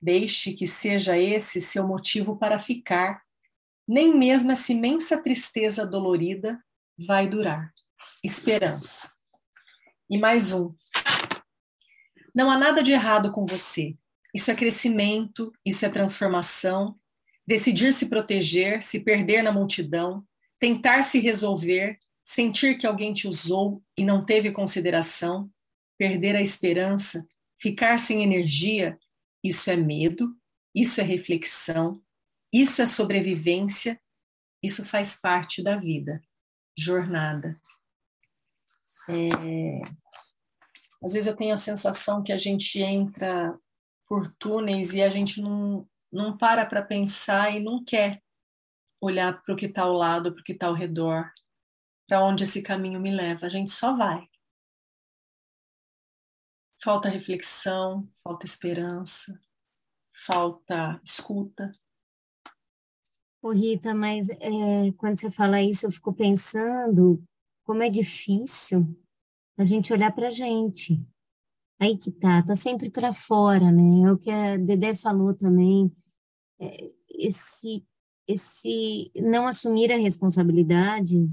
[0.00, 3.22] Deixe que seja esse seu motivo para ficar.
[3.88, 6.62] Nem mesmo essa imensa tristeza dolorida
[6.96, 7.72] vai durar.
[8.22, 9.10] Esperança.
[10.08, 10.74] E mais um.
[12.34, 13.96] Não há nada de errado com você.
[14.34, 16.98] Isso é crescimento, isso é transformação.
[17.46, 20.26] Decidir se proteger, se perder na multidão,
[20.58, 25.50] tentar se resolver, sentir que alguém te usou e não teve consideração,
[25.96, 27.26] perder a esperança,
[27.60, 28.98] ficar sem energia,
[29.42, 30.34] isso é medo,
[30.74, 32.02] isso é reflexão,
[32.52, 34.00] isso é sobrevivência,
[34.62, 36.22] isso faz parte da vida,
[36.76, 37.60] jornada.
[39.08, 39.82] É...
[41.04, 43.58] Às vezes eu tenho a sensação que a gente entra
[44.06, 48.22] por túneis e a gente não, não para para pensar e não quer
[49.00, 51.30] olhar para o que está ao lado, para o que está ao redor,
[52.06, 53.46] para onde esse caminho me leva.
[53.46, 54.28] A gente só vai.
[56.82, 59.40] Falta reflexão, falta esperança,
[60.26, 61.72] falta escuta.
[63.42, 67.22] Ô Rita, mas é, quando você fala isso, eu fico pensando
[67.62, 68.86] como é difícil
[69.56, 71.06] a gente olhar para a gente.
[71.80, 74.08] Aí que tá, tá sempre para fora, né?
[74.08, 75.92] É o que a Dedé falou também.
[76.60, 77.84] É, esse,
[78.28, 81.28] esse não assumir a responsabilidade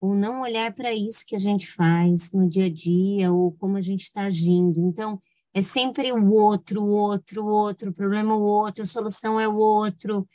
[0.00, 3.76] ou não olhar para isso que a gente faz no dia a dia ou como
[3.76, 4.80] a gente está agindo.
[4.80, 5.20] Então,
[5.54, 9.40] É sempre o outro, o outro, o outro, o problema é o outro, a solução
[9.40, 10.28] é o outro.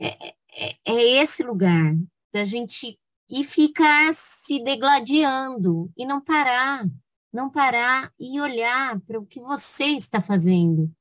[0.00, 1.94] É, é, é esse lugar
[2.32, 2.98] da gente
[3.28, 6.86] ir ficar se degladiando e não parar,
[7.32, 10.92] não parar e olhar para o que você está fazendo,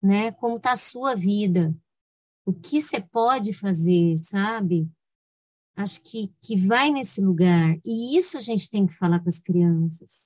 [0.00, 0.30] né?
[0.32, 1.74] Como está a sua vida,
[2.46, 4.88] o que você pode fazer, sabe?
[5.74, 7.76] Acho que, que vai nesse lugar.
[7.84, 10.22] E isso a gente tem que falar com as crianças.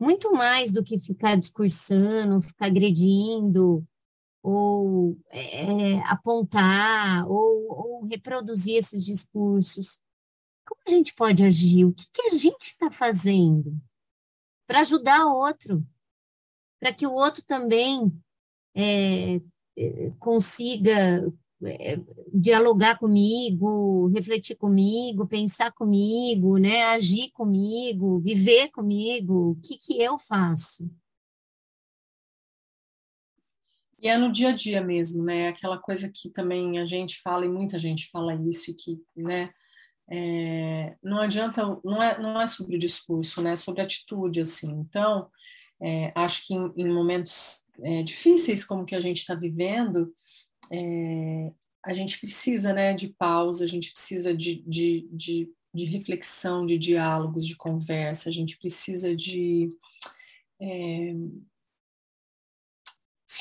[0.00, 3.86] Muito mais do que ficar discursando, ficar agredindo,
[4.42, 10.00] ou é, apontar, ou, ou, reproduzir esses discursos.
[10.66, 11.84] Como a gente pode agir?
[11.84, 13.80] O que, que a gente está fazendo
[14.72, 15.86] para ajudar o outro?
[16.80, 18.10] Para que o outro também
[18.74, 19.36] é,
[19.76, 21.30] é consiga
[21.62, 21.98] é,
[22.32, 30.18] dialogar comigo, refletir comigo, pensar comigo, né, agir comigo, viver comigo, o que, que eu
[30.18, 30.90] faço?
[34.00, 35.48] E é no dia a dia mesmo, né?
[35.48, 39.52] Aquela coisa que também a gente fala, e muita gente fala isso, que, né?
[40.10, 43.52] É, não adianta, não é, não é sobre o discurso, né?
[43.52, 44.70] É sobre atitude, assim.
[44.70, 45.28] Então,
[45.80, 50.12] é, acho que em, em momentos é, difíceis como que a gente está vivendo,
[50.70, 51.52] é,
[51.84, 56.78] a gente precisa né, de pausa, a gente precisa de, de, de, de, reflexão, de
[56.78, 59.70] diálogos, de conversa, a gente precisa de
[60.60, 61.14] é,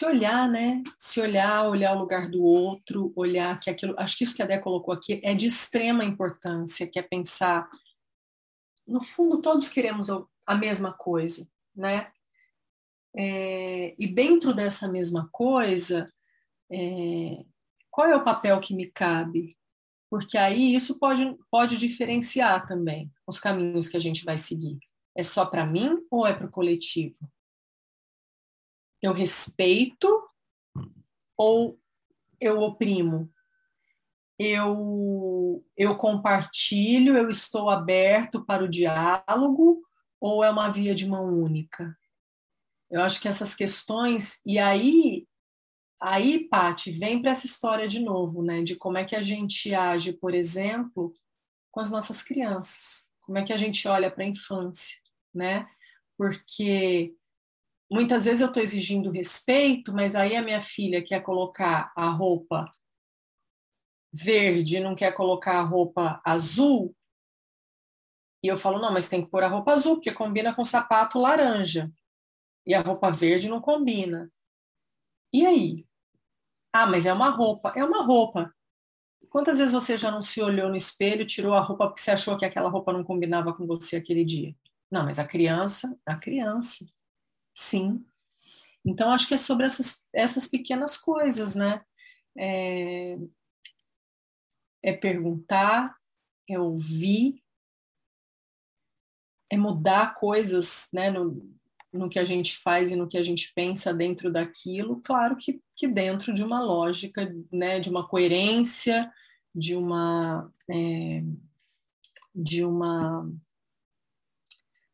[0.02, 0.82] se olhar, né?
[0.98, 3.94] Se olhar, olhar o lugar do outro, olhar que aquilo.
[4.00, 7.70] Acho que isso que a Dé colocou aqui é de extrema importância, que é pensar.
[8.88, 12.12] No fundo, todos queremos a mesma coisa, né?
[13.16, 16.12] É, e dentro dessa mesma coisa,
[16.72, 17.46] é,
[17.92, 19.56] qual é o papel que me cabe?
[20.10, 24.80] Porque aí isso pode, pode diferenciar também os caminhos que a gente vai seguir.
[25.16, 27.18] É só para mim ou é para o coletivo?
[29.02, 30.08] Eu respeito
[31.38, 31.80] ou
[32.40, 33.32] eu oprimo?
[34.38, 39.82] Eu, eu compartilho, eu estou aberto para o diálogo
[40.20, 41.96] ou é uma via de mão única?
[42.90, 45.26] Eu acho que essas questões, e aí
[46.02, 48.64] Aí, Pati, vem para essa história de novo, né?
[48.64, 51.14] De como é que a gente age, por exemplo,
[51.70, 53.08] com as nossas crianças.
[53.22, 54.98] Como é que a gente olha para a infância,
[55.32, 55.70] né?
[56.18, 57.16] Porque
[57.92, 62.72] muitas vezes eu estou exigindo respeito, mas aí a minha filha quer colocar a roupa
[64.14, 66.96] verde, não quer colocar a roupa azul.
[68.44, 71.20] E eu falo, não, mas tem que pôr a roupa azul, porque combina com sapato
[71.20, 71.92] laranja.
[72.66, 74.32] E a roupa verde não combina.
[75.34, 75.86] E aí?
[76.74, 77.74] Ah, mas é uma roupa.
[77.76, 78.54] É uma roupa.
[79.30, 82.38] Quantas vezes você já não se olhou no espelho, tirou a roupa porque você achou
[82.38, 84.56] que aquela roupa não combinava com você aquele dia?
[84.90, 86.86] Não, mas a criança, a criança,
[87.62, 88.04] sim.
[88.84, 91.84] Então, acho que é sobre essas, essas pequenas coisas, né?
[92.38, 93.18] É,
[94.84, 95.96] é perguntar,
[96.50, 97.42] é ouvir,
[99.52, 101.12] é mudar coisas, né?
[101.12, 101.56] No,
[101.94, 105.62] no que a gente faz e no que a gente pensa dentro daquilo, claro que,
[105.76, 109.12] que dentro de uma lógica, né, de uma coerência,
[109.54, 111.22] de uma é,
[112.34, 113.30] de uma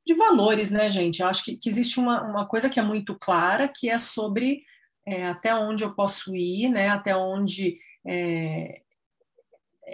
[0.08, 1.22] de valores, né, gente?
[1.22, 4.64] Eu acho que, que existe uma, uma coisa que é muito clara, que é sobre
[5.06, 6.88] é, até onde eu posso ir, né?
[6.88, 7.78] Até onde
[8.08, 8.82] é,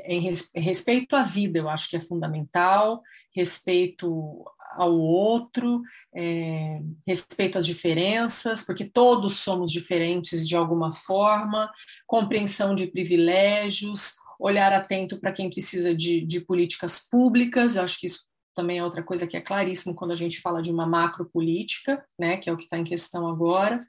[0.06, 0.22] em
[0.56, 3.02] respeito à vida, eu acho que é fundamental,
[3.36, 4.46] respeito
[4.76, 5.82] ao outro,
[6.16, 11.72] é, respeito às diferenças, porque todos somos diferentes de alguma forma,
[12.06, 18.26] compreensão de privilégios, olhar atento para quem precisa de, de políticas públicas, acho que isso
[18.54, 22.38] também é outra coisa que é claríssimo quando a gente fala de uma macropolítica, né,
[22.38, 23.86] que é o que está em questão agora,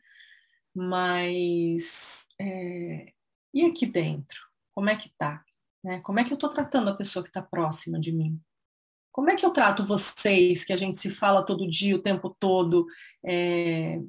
[0.75, 3.13] mas é,
[3.53, 4.41] e aqui dentro?
[4.73, 5.45] Como é que está?
[5.85, 6.01] Né?
[6.01, 8.41] Como é que eu estou tratando a pessoa que está próxima de mim?
[9.13, 12.35] Como é que eu trato vocês, que a gente se fala todo dia, o tempo
[12.41, 12.87] todo?
[13.25, 14.01] É...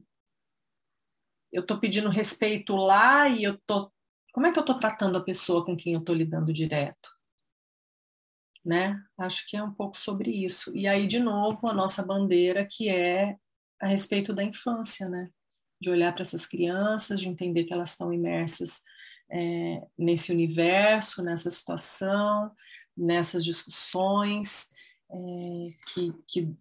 [1.53, 3.91] Eu estou pedindo respeito lá e eu tô.
[4.33, 7.14] Como é que eu estou tratando a pessoa com quem eu estou lidando direto?
[8.65, 8.99] Né?
[9.17, 10.75] Acho que é um pouco sobre isso.
[10.75, 13.37] E aí, de novo, a nossa bandeira, que é
[13.79, 15.29] a respeito da infância, né?
[15.79, 18.81] De olhar para essas crianças, de entender que elas estão imersas
[19.29, 22.51] é, nesse universo, nessa situação,
[22.97, 24.69] nessas discussões,
[25.11, 25.15] é,
[25.87, 26.55] que, que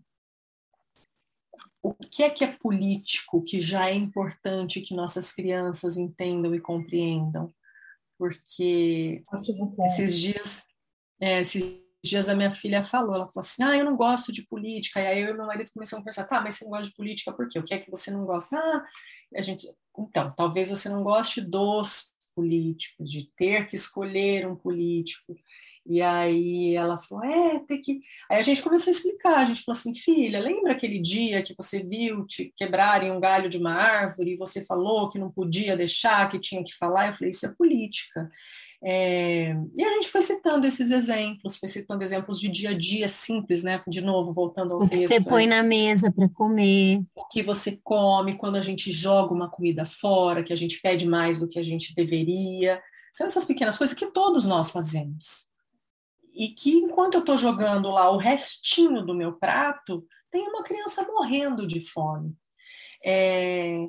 [1.82, 6.61] o que é que é político, que já é importante que nossas crianças entendam e
[6.61, 7.55] compreendam,
[8.18, 9.22] porque
[9.86, 10.66] esses dias,
[11.20, 14.46] é, esses dias a minha filha falou, ela falou assim, ah, eu não gosto de
[14.46, 16.88] política, e aí eu e meu marido começamos a conversar, tá, mas você não gosta
[16.88, 17.59] de política por quê?
[17.59, 18.57] O que é que você não gosta?
[18.57, 18.84] Ah,
[19.36, 19.66] a gente,
[19.98, 25.36] então, talvez você não goste dos políticos, de ter que escolher um político,
[25.86, 28.00] e aí ela falou, é, tem que...
[28.30, 31.55] Aí a gente começou a explicar, a gente falou assim, filha, lembra aquele dia que
[31.55, 35.76] você viu te quebrarem um galho de uma árvore e você falou que não podia
[35.76, 37.09] deixar, que tinha que falar?
[37.09, 38.30] Eu falei, isso é política.
[38.87, 43.09] É, e a gente foi citando esses exemplos, foi citando exemplos de dia a dia
[43.09, 43.82] simples, né?
[43.89, 45.09] De novo, voltando ao o texto.
[45.09, 47.03] que você põe na mesa para comer.
[47.14, 51.09] O que você come quando a gente joga uma comida fora, que a gente pede
[51.09, 52.78] mais do que a gente deveria.
[53.11, 55.49] São essas pequenas coisas que todos nós fazemos.
[56.35, 61.03] E que enquanto eu estou jogando lá o restinho do meu prato, tem uma criança
[61.05, 62.35] morrendo de fome.
[63.03, 63.87] É,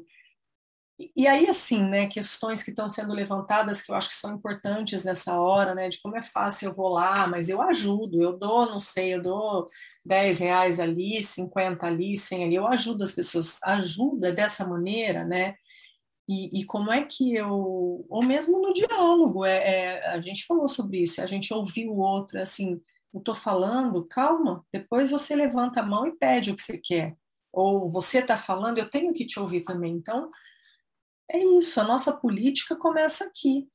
[0.97, 5.03] e aí, assim, né, questões que estão sendo levantadas que eu acho que são importantes
[5.03, 8.65] nessa hora, né, de como é fácil eu vou lá, mas eu ajudo, eu dou,
[8.65, 9.65] não sei, eu dou
[10.05, 15.55] 10 reais ali, 50 ali, 100 ali, eu ajudo as pessoas, ajuda dessa maneira, né,
[16.29, 20.67] e, e como é que eu, ou mesmo no diálogo, é, é, a gente falou
[20.67, 22.79] sobre isso, a gente ouviu o outro, é assim,
[23.13, 27.17] eu estou falando, calma, depois você levanta a mão e pede o que você quer,
[27.51, 30.31] ou você está falando, eu tenho que te ouvir também, então
[31.29, 33.67] é isso, a nossa política começa aqui.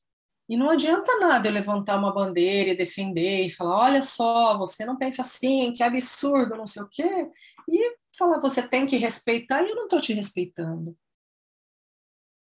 [0.48, 4.84] E não adianta nada eu levantar uma bandeira e defender e falar: olha só, você
[4.84, 7.30] não pensa assim, que absurdo, não sei o quê.
[7.68, 10.96] E falar: você tem que respeitar e eu não estou te respeitando.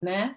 [0.03, 0.37] Né?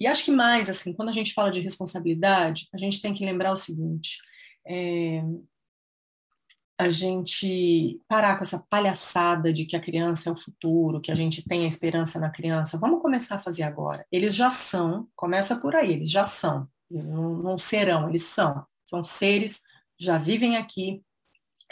[0.00, 3.24] E acho que mais, assim, quando a gente fala de responsabilidade, a gente tem que
[3.24, 4.18] lembrar o seguinte:
[4.66, 5.22] é,
[6.78, 11.14] a gente parar com essa palhaçada de que a criança é o futuro, que a
[11.14, 12.78] gente tem a esperança na criança.
[12.78, 14.04] Vamos começar a fazer agora.
[14.10, 16.68] Eles já são, começa por aí, eles já são.
[16.90, 18.66] Eles não, não serão, eles são.
[18.84, 19.62] São seres,
[19.98, 21.02] já vivem aqui,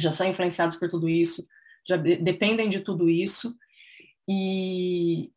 [0.00, 1.46] já são influenciados por tudo isso,
[1.86, 3.56] já dependem de tudo isso.
[4.28, 5.32] E,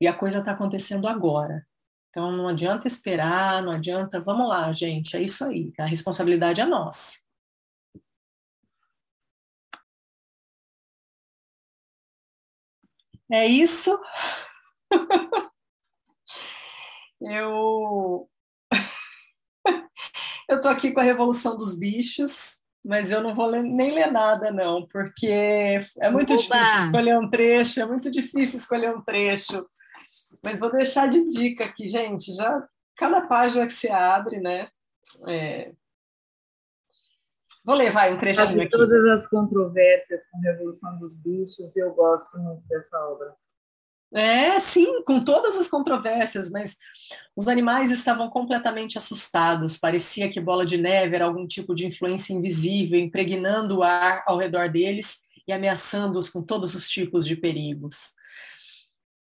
[0.00, 1.66] e a coisa está acontecendo agora.
[2.10, 4.20] Então não adianta esperar, não adianta.
[4.20, 5.72] Vamos lá, gente, é isso aí.
[5.78, 7.27] A responsabilidade é nossa.
[13.30, 13.98] É isso.
[17.20, 18.28] eu
[20.48, 24.10] eu tô aqui com a Revolução dos Bichos, mas eu não vou ler, nem ler
[24.10, 26.42] nada não, porque é muito Oba!
[26.42, 29.66] difícil escolher um trecho, é muito difícil escolher um trecho.
[30.42, 32.32] Mas vou deixar de dica aqui, gente.
[32.34, 32.66] Já
[32.96, 34.68] cada página que você abre, né?
[35.26, 35.72] É,
[37.68, 38.70] Vou levar um trechinho de aqui.
[38.70, 43.36] todas as controvérsias com a Revolução dos Bichos, eu gosto muito dessa obra.
[44.10, 46.74] É, sim, com todas as controvérsias, mas
[47.36, 49.76] os animais estavam completamente assustados.
[49.76, 54.38] Parecia que bola de neve era algum tipo de influência invisível, impregnando o ar ao
[54.38, 58.14] redor deles e ameaçando-os com todos os tipos de perigos.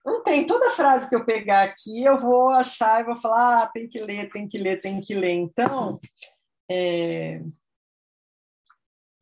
[0.06, 3.66] Não tem toda frase que eu pegar aqui, eu vou achar e vou falar, ah,
[3.66, 5.32] tem que ler, tem que ler, tem que ler.
[5.32, 5.98] Então,
[6.70, 7.42] é,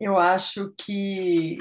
[0.01, 1.59] eu acho que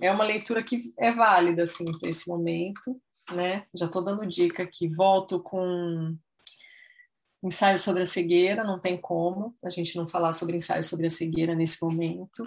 [0.00, 3.00] é uma leitura que é válida assim para esse momento,
[3.32, 3.66] né?
[3.74, 4.88] Já estou dando dica aqui.
[4.88, 6.16] Volto com
[7.42, 11.10] ensaio sobre a cegueira, não tem como a gente não falar sobre ensaio sobre a
[11.10, 12.44] cegueira nesse momento.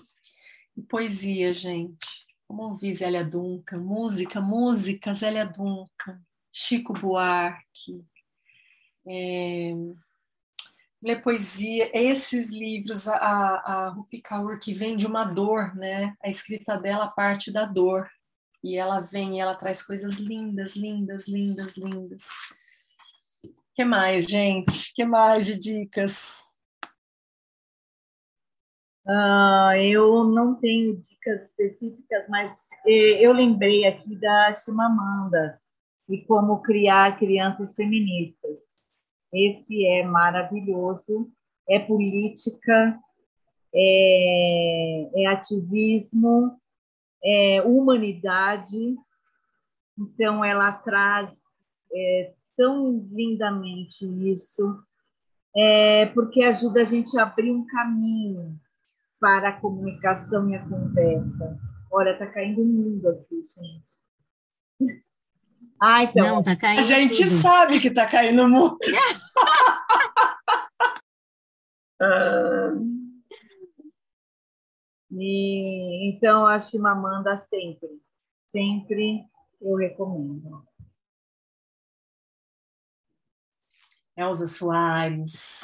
[0.75, 2.25] E poesia, gente.
[2.47, 6.21] Vamos ouvir Zélia Duncan, música, música, Zélia Duncan,
[6.51, 8.05] Chico Buarque.
[9.07, 9.73] É
[11.01, 16.15] ler poesia, esses livros, a, a Rupi Kaur, que vem de uma dor, né?
[16.23, 18.09] A escrita dela parte da dor.
[18.63, 22.27] E ela vem e ela traz coisas lindas, lindas, lindas, lindas.
[23.73, 24.93] que mais, gente?
[24.93, 26.39] que mais de dicas?
[29.03, 35.59] Uh, eu não tenho dicas específicas, mas eu lembrei aqui da Chimamanda
[36.07, 38.70] e como criar crianças feministas.
[39.33, 41.31] Esse é maravilhoso,
[41.69, 42.99] é política,
[43.73, 46.59] é, é ativismo,
[47.23, 48.95] é humanidade.
[49.97, 51.41] Então, ela traz
[51.93, 54.83] é, tão lindamente isso,
[55.55, 58.59] é, porque ajuda a gente a abrir um caminho
[59.19, 61.59] para a comunicação e a conversa.
[61.91, 65.01] Olha, está caindo o mundo aqui, gente.
[65.83, 66.23] Ah, então.
[66.23, 66.81] Não, tá caindo.
[66.81, 67.41] A gente tudo.
[67.41, 68.85] sabe que tá caindo muito.
[71.99, 72.71] ah,
[75.09, 77.99] e, então, a Chimamanda sempre,
[78.45, 79.25] sempre
[79.59, 80.63] eu recomendo.
[84.15, 85.61] Elza Soares.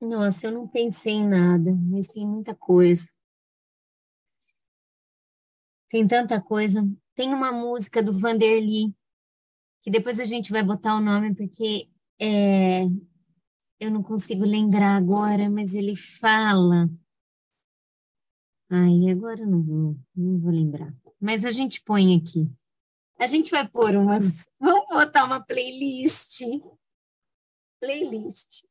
[0.00, 3.06] Nossa, eu não pensei em nada, mas tem muita coisa.
[5.90, 6.86] Tem tanta coisa.
[7.14, 8.94] Tem uma música do Vanderly,
[9.82, 11.88] que depois a gente vai botar o nome, porque
[12.20, 12.84] é,
[13.78, 16.88] eu não consigo lembrar agora, mas ele fala.
[18.68, 20.92] Ai, agora eu não vou, não vou lembrar.
[21.20, 22.50] Mas a gente põe aqui.
[23.18, 24.44] A gente vai pôr umas.
[24.60, 26.42] Vamos botar uma playlist.
[27.80, 28.64] Playlist.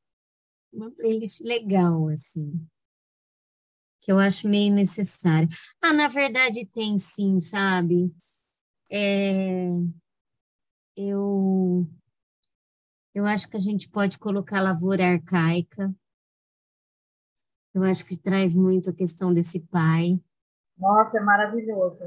[0.72, 2.68] Uma playlist legal, assim.
[4.05, 5.49] Que eu acho meio necessário.
[5.81, 8.15] Ah, na verdade tem sim, sabe?
[8.89, 9.67] É,
[10.95, 11.87] eu,
[13.15, 15.91] eu acho que a gente pode colocar lavoura arcaica.
[17.73, 20.21] Eu acho que traz muito a questão desse pai.
[20.77, 21.97] Nossa, é maravilhoso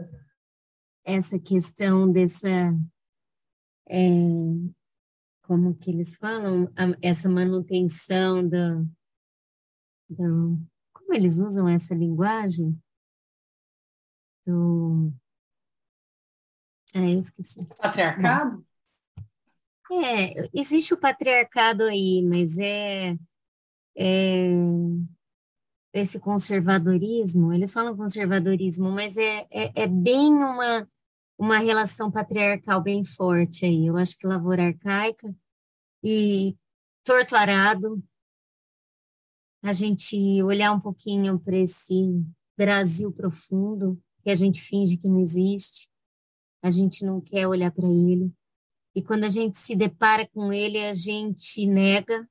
[1.09, 2.49] essa questão dessa
[3.89, 3.99] é,
[5.43, 6.71] como que eles falam
[7.01, 8.85] essa manutenção da,
[10.11, 10.25] da
[11.09, 12.79] como eles usam essa linguagem?
[14.47, 15.11] Do
[16.95, 17.65] ah, eu esqueci.
[17.79, 18.65] Patriarcado?
[19.91, 23.17] É existe o patriarcado aí mas é,
[23.97, 24.49] é
[25.95, 30.87] esse conservadorismo, eles falam conservadorismo, mas é, é, é, bem uma,
[31.39, 33.87] uma relação patriarcal bem forte aí.
[33.87, 35.35] Eu acho que lavoura arcaica
[36.05, 36.55] e
[37.03, 38.03] torto arado,
[39.63, 41.95] a gente olhar um pouquinho para esse
[42.57, 45.89] Brasil profundo, que a gente finge que não existe,
[46.63, 48.33] a gente não quer olhar para ele.
[48.95, 52.29] E quando a gente se depara com ele, a gente nega,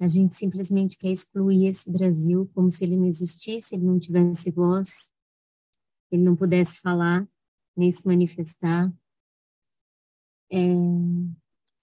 [0.00, 4.50] a gente simplesmente quer excluir esse Brasil como se ele não existisse, ele não tivesse
[4.50, 5.10] voz
[6.10, 7.28] ele não pudesse falar,
[7.76, 8.92] nem se manifestar.
[10.50, 10.56] É...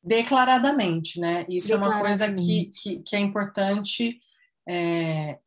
[0.05, 1.45] Declaradamente, né?
[1.49, 4.19] Isso é uma coisa que, que, que é importante.
[4.67, 5.39] É,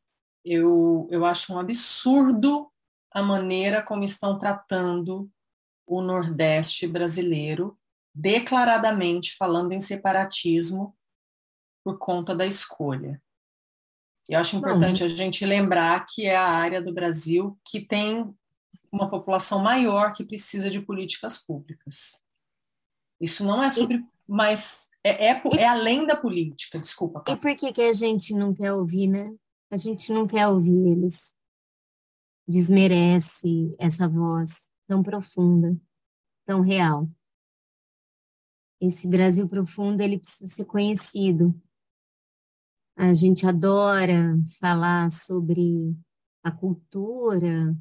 [0.44, 2.68] eu, eu acho um absurdo
[3.12, 5.30] a maneira como estão tratando
[5.86, 7.78] o Nordeste brasileiro,
[8.14, 10.96] declaradamente falando em separatismo
[11.84, 13.22] por conta da escolha.
[14.28, 15.06] Eu acho importante Não.
[15.06, 18.34] a gente lembrar que é a área do Brasil que tem
[18.90, 22.20] uma população maior que precisa de políticas públicas.
[23.20, 27.24] Isso não é sobre, mas é, é, é, além da política, desculpa.
[27.26, 29.34] E por que, que a gente não quer ouvir, né?
[29.70, 31.34] A gente não quer ouvir eles.
[32.46, 35.78] Desmerece essa voz tão profunda,
[36.46, 37.08] tão real.
[38.80, 41.54] Esse Brasil profundo, ele precisa ser conhecido.
[42.96, 45.94] A gente adora falar sobre
[46.42, 47.76] a cultura,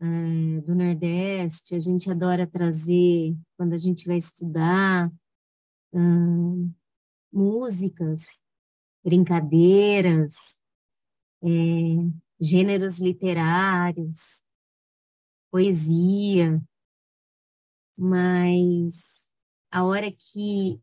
[0.00, 5.10] é, do Nordeste, a gente adora trazer, quando a gente vai estudar,
[5.94, 6.72] hum,
[7.32, 8.42] músicas,
[9.02, 10.60] brincadeiras,
[11.42, 11.48] é,
[12.40, 14.42] gêneros literários,
[15.50, 16.60] poesia,
[17.96, 19.30] mas
[19.70, 20.80] a hora que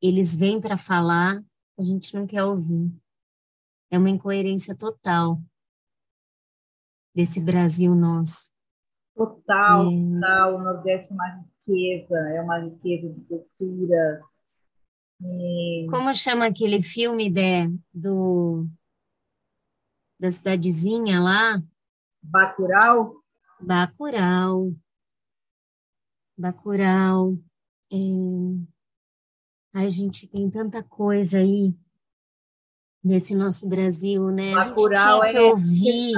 [0.00, 1.42] eles vêm para falar,
[1.78, 2.90] a gente não quer ouvir.
[3.90, 5.40] É uma incoerência total
[7.14, 8.52] desse Brasil nosso.
[9.14, 10.14] Total, é...
[10.14, 10.54] total.
[10.54, 14.22] O Nordeste é uma riqueza, é uma riqueza de cultura.
[15.20, 18.66] Como chama aquele filme de, do
[20.18, 21.62] da cidadezinha lá?
[22.22, 23.22] Bacurau?
[23.60, 24.74] Bacurau.
[26.36, 27.38] Bacurau.
[27.92, 27.96] É...
[29.74, 31.74] Ai, gente, tem tanta coisa aí
[33.02, 34.54] nesse nosso Brasil, né?
[34.54, 36.12] Bacurau a gente tinha que é ouvir,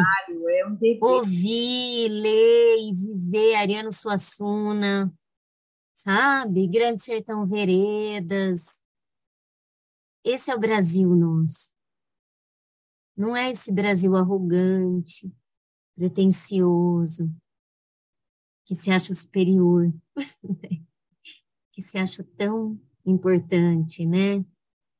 [0.59, 5.13] é um ouvir, ler e viver Ariano Suassuna,
[5.95, 6.67] sabe?
[6.69, 8.80] Grande Sertão Veredas.
[10.25, 11.73] Esse é o Brasil nosso.
[13.17, 15.33] Não é esse Brasil arrogante,
[15.95, 17.31] pretensioso,
[18.65, 19.93] que se acha superior,
[21.73, 24.45] que se acha tão importante, né?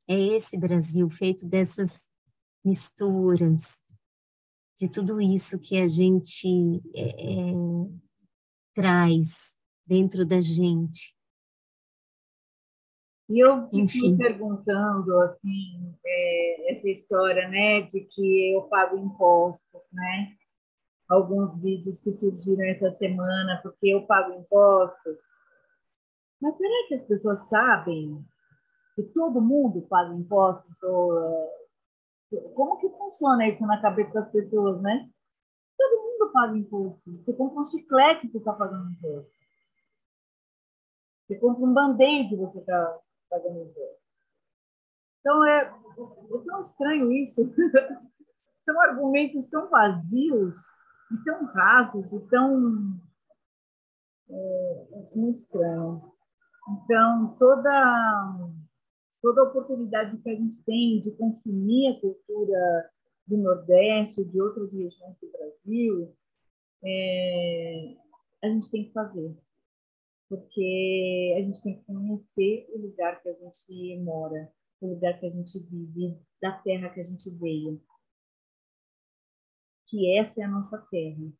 [0.07, 2.07] É esse Brasil feito dessas
[2.63, 3.81] misturas,
[4.77, 7.53] de tudo isso que a gente é, é,
[8.73, 9.55] traz
[9.85, 11.15] dentro da gente.
[13.31, 19.93] E eu fico me perguntando, assim, é, essa história, né, de que eu pago impostos,
[19.93, 20.35] né?
[21.07, 25.17] Alguns vídeos que surgiram essa semana, porque eu pago impostos.
[26.41, 28.21] Mas será que as pessoas sabem
[28.97, 30.75] que todo mundo paga impostos?
[32.53, 35.09] Como que funciona isso na cabeça das pessoas, né?
[35.77, 37.17] Todo mundo paga imposto.
[37.23, 39.31] Você compra um chiclete, você está pagando imposto.
[41.25, 42.99] Você compra um band-aid, você está
[43.31, 44.01] pagando imposto.
[45.21, 47.41] Então, é, é tão estranho isso.
[48.65, 50.55] São argumentos tão vazios,
[51.11, 52.99] e tão rasos, e tão.
[54.29, 56.13] É, é muito estranho.
[56.69, 58.49] Então, toda,
[59.21, 62.91] toda oportunidade que a gente tem de consumir a cultura
[63.27, 66.15] do Nordeste, de outras regiões do Brasil,
[66.83, 67.95] é,
[68.43, 69.35] a gente tem que fazer.
[70.31, 75.25] Porque a gente tem que conhecer o lugar que a gente mora, o lugar que
[75.25, 77.83] a gente vive, da terra que a gente veio.
[79.87, 81.33] Que essa é a nossa terra,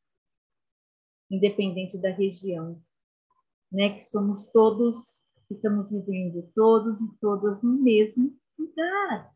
[1.30, 2.84] independente da região.
[3.72, 3.92] Né?
[3.92, 9.34] Que somos todos, estamos vivendo todos e todas no mesmo lugar.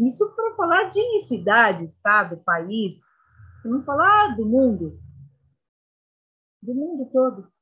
[0.00, 2.98] Isso para falar de cidade, estado, país,
[3.64, 5.00] não falar do mundo,
[6.60, 7.55] do mundo todo.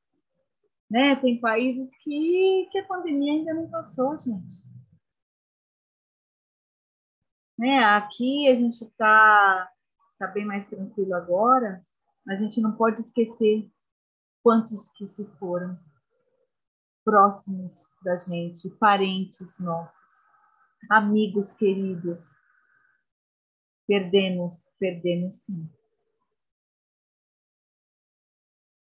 [0.89, 1.15] Né?
[1.15, 4.65] Tem países que, que a pandemia ainda não passou, gente.
[7.57, 7.83] Né?
[7.83, 9.69] Aqui a gente está
[10.19, 11.85] tá bem mais tranquilo agora,
[12.25, 13.69] mas a gente não pode esquecer
[14.43, 15.79] quantos que se foram
[17.03, 17.73] próximos
[18.03, 19.95] da gente, parentes nossos,
[20.89, 22.23] amigos queridos.
[23.87, 25.69] Perdemos, perdemos sim.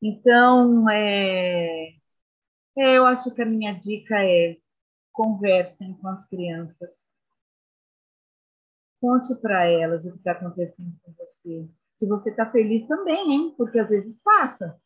[0.01, 1.89] Então, é,
[2.75, 4.57] é, eu acho que a minha dica é
[5.11, 6.89] conversem com as crianças.
[8.99, 11.69] Conte para elas o que está acontecendo com você.
[11.95, 13.53] Se você está feliz também, hein?
[13.55, 14.79] Porque às vezes passa.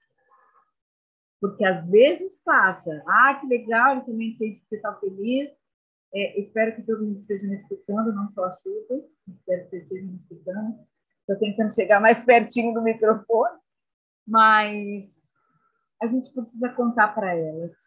[1.40, 3.02] Porque às vezes passa.
[3.08, 5.50] Ah, que legal, eu também sei que você está feliz.
[6.14, 9.06] É, espero que todo mundo esteja me escutando, não só a Chuta.
[9.30, 10.80] Espero que você esteja me escutando.
[11.22, 13.60] Estou tentando chegar mais pertinho do microfone
[14.28, 15.06] mas
[16.02, 17.86] a gente precisa contar para elas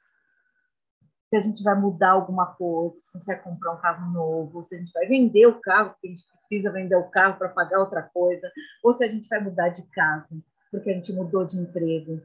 [1.29, 4.63] se a gente vai mudar alguma coisa, se a gente vai comprar um carro novo,
[4.63, 7.51] se a gente vai vender o carro, porque a gente precisa vender o carro para
[7.51, 8.51] pagar outra coisa,
[8.83, 10.27] ou se a gente vai mudar de casa,
[10.71, 12.23] porque a gente mudou de emprego.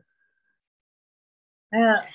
[1.73, 2.07] É,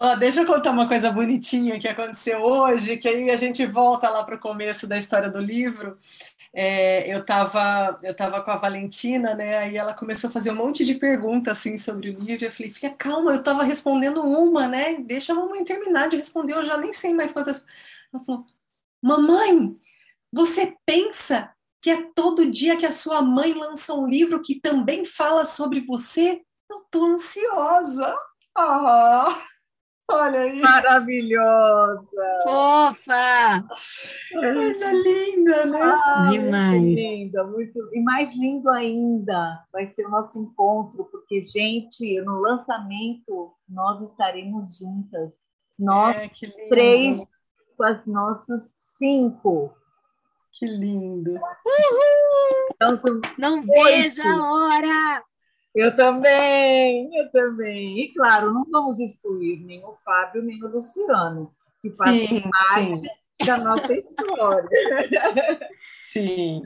[0.00, 4.08] Oh, deixa eu contar uma coisa bonitinha que aconteceu hoje, que aí a gente volta
[4.08, 5.98] lá para o começo da história do livro.
[6.52, 9.58] É, eu estava eu tava com a Valentina, né?
[9.58, 12.44] Aí ela começou a fazer um monte de perguntas assim sobre o livro.
[12.46, 14.98] Eu falei, fica calma, eu estava respondendo uma, né?
[14.98, 17.66] Deixa a mamãe terminar de responder, eu já nem sei mais quantas.
[18.12, 18.46] Ela falou,
[19.02, 19.76] mamãe,
[20.32, 25.04] você pensa que é todo dia que a sua mãe lança um livro que também
[25.06, 26.42] fala sobre você?
[26.70, 28.16] Eu tô ansiosa.
[28.56, 29.38] Ah.
[30.10, 30.62] Olha isso.
[30.62, 32.06] Maravilhosa.
[32.42, 33.64] Fofa.
[34.32, 35.80] Coisa linda, né?
[35.82, 36.80] Ai, Demais.
[36.80, 37.90] Muito linda, muito.
[37.92, 44.78] E mais lindo ainda vai ser o nosso encontro, porque, gente, no lançamento nós estaremos
[44.78, 45.32] juntas.
[45.78, 46.28] Nós é,
[46.68, 47.22] três
[47.76, 48.62] com as nossas
[48.98, 49.72] cinco.
[50.52, 51.32] Que lindo.
[51.32, 52.68] Uhul.
[52.74, 55.22] Então, Não vejo a hora!
[55.74, 58.00] Eu também, eu também.
[58.00, 63.46] E claro, não vamos excluir nem o Fábio nem o Luciano, que fazem parte sim.
[63.46, 64.68] da nossa história.
[66.08, 66.62] Sim.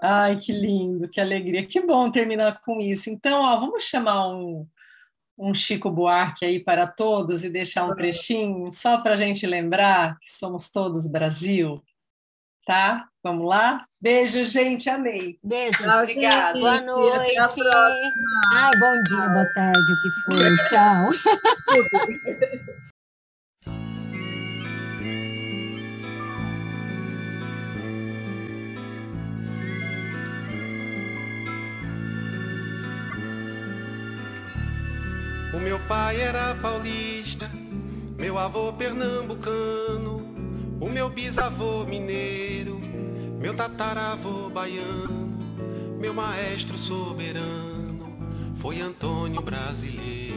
[0.00, 1.66] Ai, que lindo, que alegria.
[1.66, 3.10] Que bom terminar com isso.
[3.10, 4.66] Então, ó, vamos chamar um,
[5.36, 10.18] um Chico Buarque aí para todos e deixar um trechinho, só para a gente lembrar
[10.18, 11.82] que somos todos Brasil
[12.66, 13.06] tá?
[13.22, 13.84] Vamos lá?
[14.00, 15.38] Beijo, gente, amei.
[15.44, 15.84] Beijo.
[15.84, 16.58] Tchau, Obrigada.
[16.58, 17.36] Boa noite.
[18.52, 20.56] Ai, bom dia, boa tarde, o que foi.
[20.66, 21.10] Tchau.
[35.54, 37.48] O meu pai era paulista,
[38.18, 40.31] meu avô pernambucano.
[40.82, 42.80] O meu bisavô mineiro,
[43.38, 45.38] meu tataravô baiano,
[45.96, 48.12] meu maestro soberano
[48.56, 50.32] foi Antônio Brasileiro.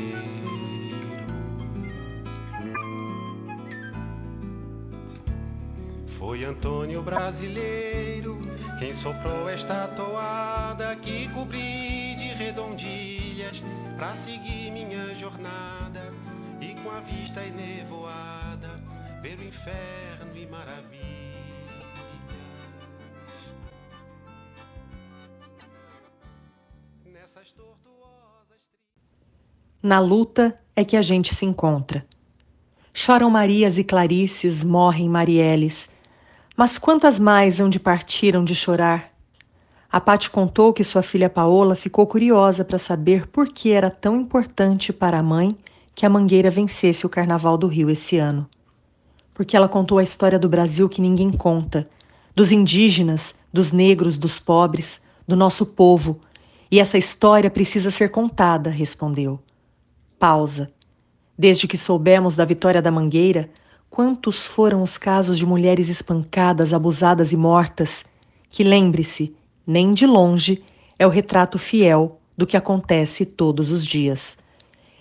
[6.05, 8.39] Foi Antônio Brasileiro
[8.77, 13.63] quem soprou esta toada que cobri de redondilhas
[13.97, 16.13] para seguir minha jornada
[16.61, 18.84] e com a vista enevoada
[19.33, 20.45] inferno e.
[27.11, 28.61] Nessas tortuosas.
[29.81, 32.05] Na luta é que a gente se encontra.
[32.93, 35.89] Choram Marias e Clarices, morrem Marielles.
[36.55, 39.11] Mas quantas mais hão de partiram de chorar?
[39.91, 44.15] A Pati contou que sua filha Paola ficou curiosa para saber por que era tão
[44.15, 45.57] importante para a mãe
[45.93, 48.47] que a Mangueira vencesse o Carnaval do Rio esse ano.
[49.35, 51.85] Porque ela contou a história do Brasil que ninguém conta,
[52.33, 56.21] dos indígenas, dos negros, dos pobres, do nosso povo,
[56.71, 59.39] e essa história precisa ser contada, respondeu.
[60.17, 60.71] Pausa.
[61.37, 63.49] Desde que soubemos da vitória da Mangueira,
[63.89, 68.05] quantos foram os casos de mulheres espancadas, abusadas e mortas,
[68.49, 69.35] que lembre-se,
[69.67, 70.63] nem de longe,
[70.97, 74.37] é o retrato fiel do que acontece todos os dias.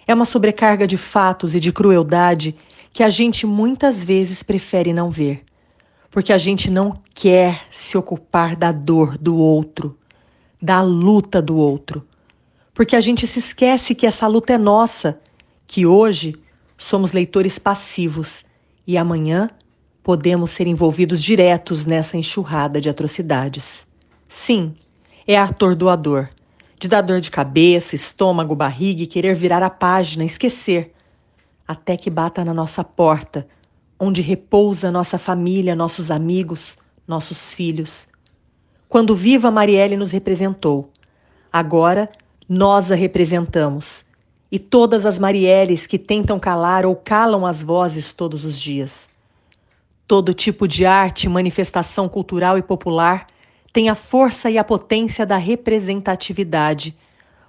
[0.09, 2.57] É uma sobrecarga de fatos e de crueldade
[2.95, 5.43] que a gente muitas vezes prefere não ver,
[6.13, 9.99] porque a gente não quer se ocupar da dor do outro,
[10.63, 12.07] da luta do outro,
[12.73, 15.21] porque a gente se esquece que essa luta é nossa,
[15.67, 16.37] que hoje
[16.79, 18.45] somos leitores passivos
[18.87, 19.51] e amanhã
[20.01, 23.89] podemos ser envolvidos diretos nessa enxurrada de atrocidades.
[24.29, 24.73] Sim,
[25.27, 26.29] é atordoador
[26.79, 30.94] de dar dor de cabeça, estômago, barriga e querer virar a página, esquecer,
[31.67, 33.47] até que bata na nossa porta,
[33.99, 38.09] onde repousa nossa família, nossos amigos, nossos filhos.
[38.89, 40.91] Quando viva, Marielle nos representou.
[41.53, 42.11] Agora,
[42.49, 44.05] nós a representamos.
[44.51, 49.09] E todas as Marielles que tentam calar ou calam as vozes todos os dias.
[50.07, 53.27] Todo tipo de arte, manifestação cultural e popular
[53.73, 56.97] tem a força e a potência da representatividade.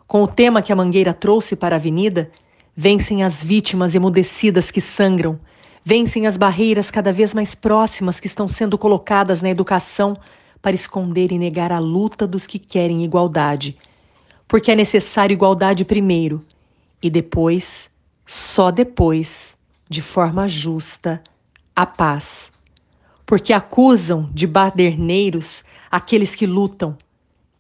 [0.08, 2.32] Com o tema que a Mangueira trouxe para a Avenida,
[2.76, 5.40] vencem as vítimas emudecidas que sangram,
[5.84, 10.18] vencem as barreiras cada vez mais próximas que estão sendo colocadas na educação
[10.62, 13.78] para esconder e negar a luta dos que querem igualdade.
[14.48, 16.44] Porque é necessário igualdade primeiro
[17.02, 17.90] e depois,
[18.26, 19.56] só depois,
[19.90, 21.22] de forma justa,
[21.76, 22.52] a paz.
[23.26, 25.64] Porque acusam de baderneiros
[25.96, 26.98] Aqueles que lutam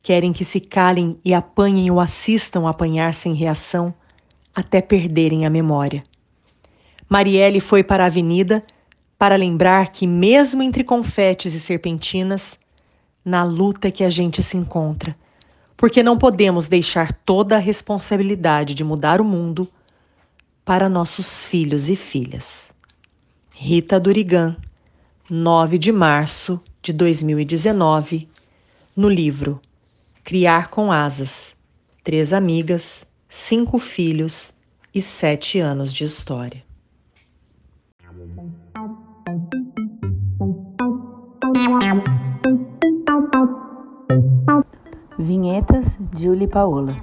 [0.03, 3.93] querem que se calem e apanhem ou assistam apanhar sem reação
[4.55, 6.01] até perderem a memória.
[7.09, 8.63] Marielle foi para a avenida
[9.17, 12.57] para lembrar que, mesmo entre confetes e serpentinas,
[13.23, 15.15] na luta que a gente se encontra,
[15.75, 19.67] porque não podemos deixar toda a responsabilidade de mudar o mundo
[20.63, 22.71] para nossos filhos e filhas.
[23.51, 24.57] Rita Durigan,
[25.29, 28.29] 9 de março de 2019,
[28.95, 29.59] no livro
[30.23, 31.55] Criar com Asas:
[32.03, 33.05] Três Amigas,
[33.37, 34.53] Cinco Filhos
[34.93, 36.63] e Sete Anos de História.
[45.19, 46.95] Vinhetas, Julie Paola.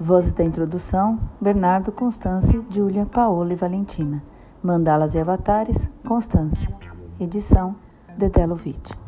[0.00, 4.22] Vozes da introdução, Bernardo, Constância, Júlia, Paola e Valentina.
[4.62, 6.72] Mandalas e avatares, Constância.
[7.18, 7.74] Edição,
[8.16, 8.99] Dedelovitch.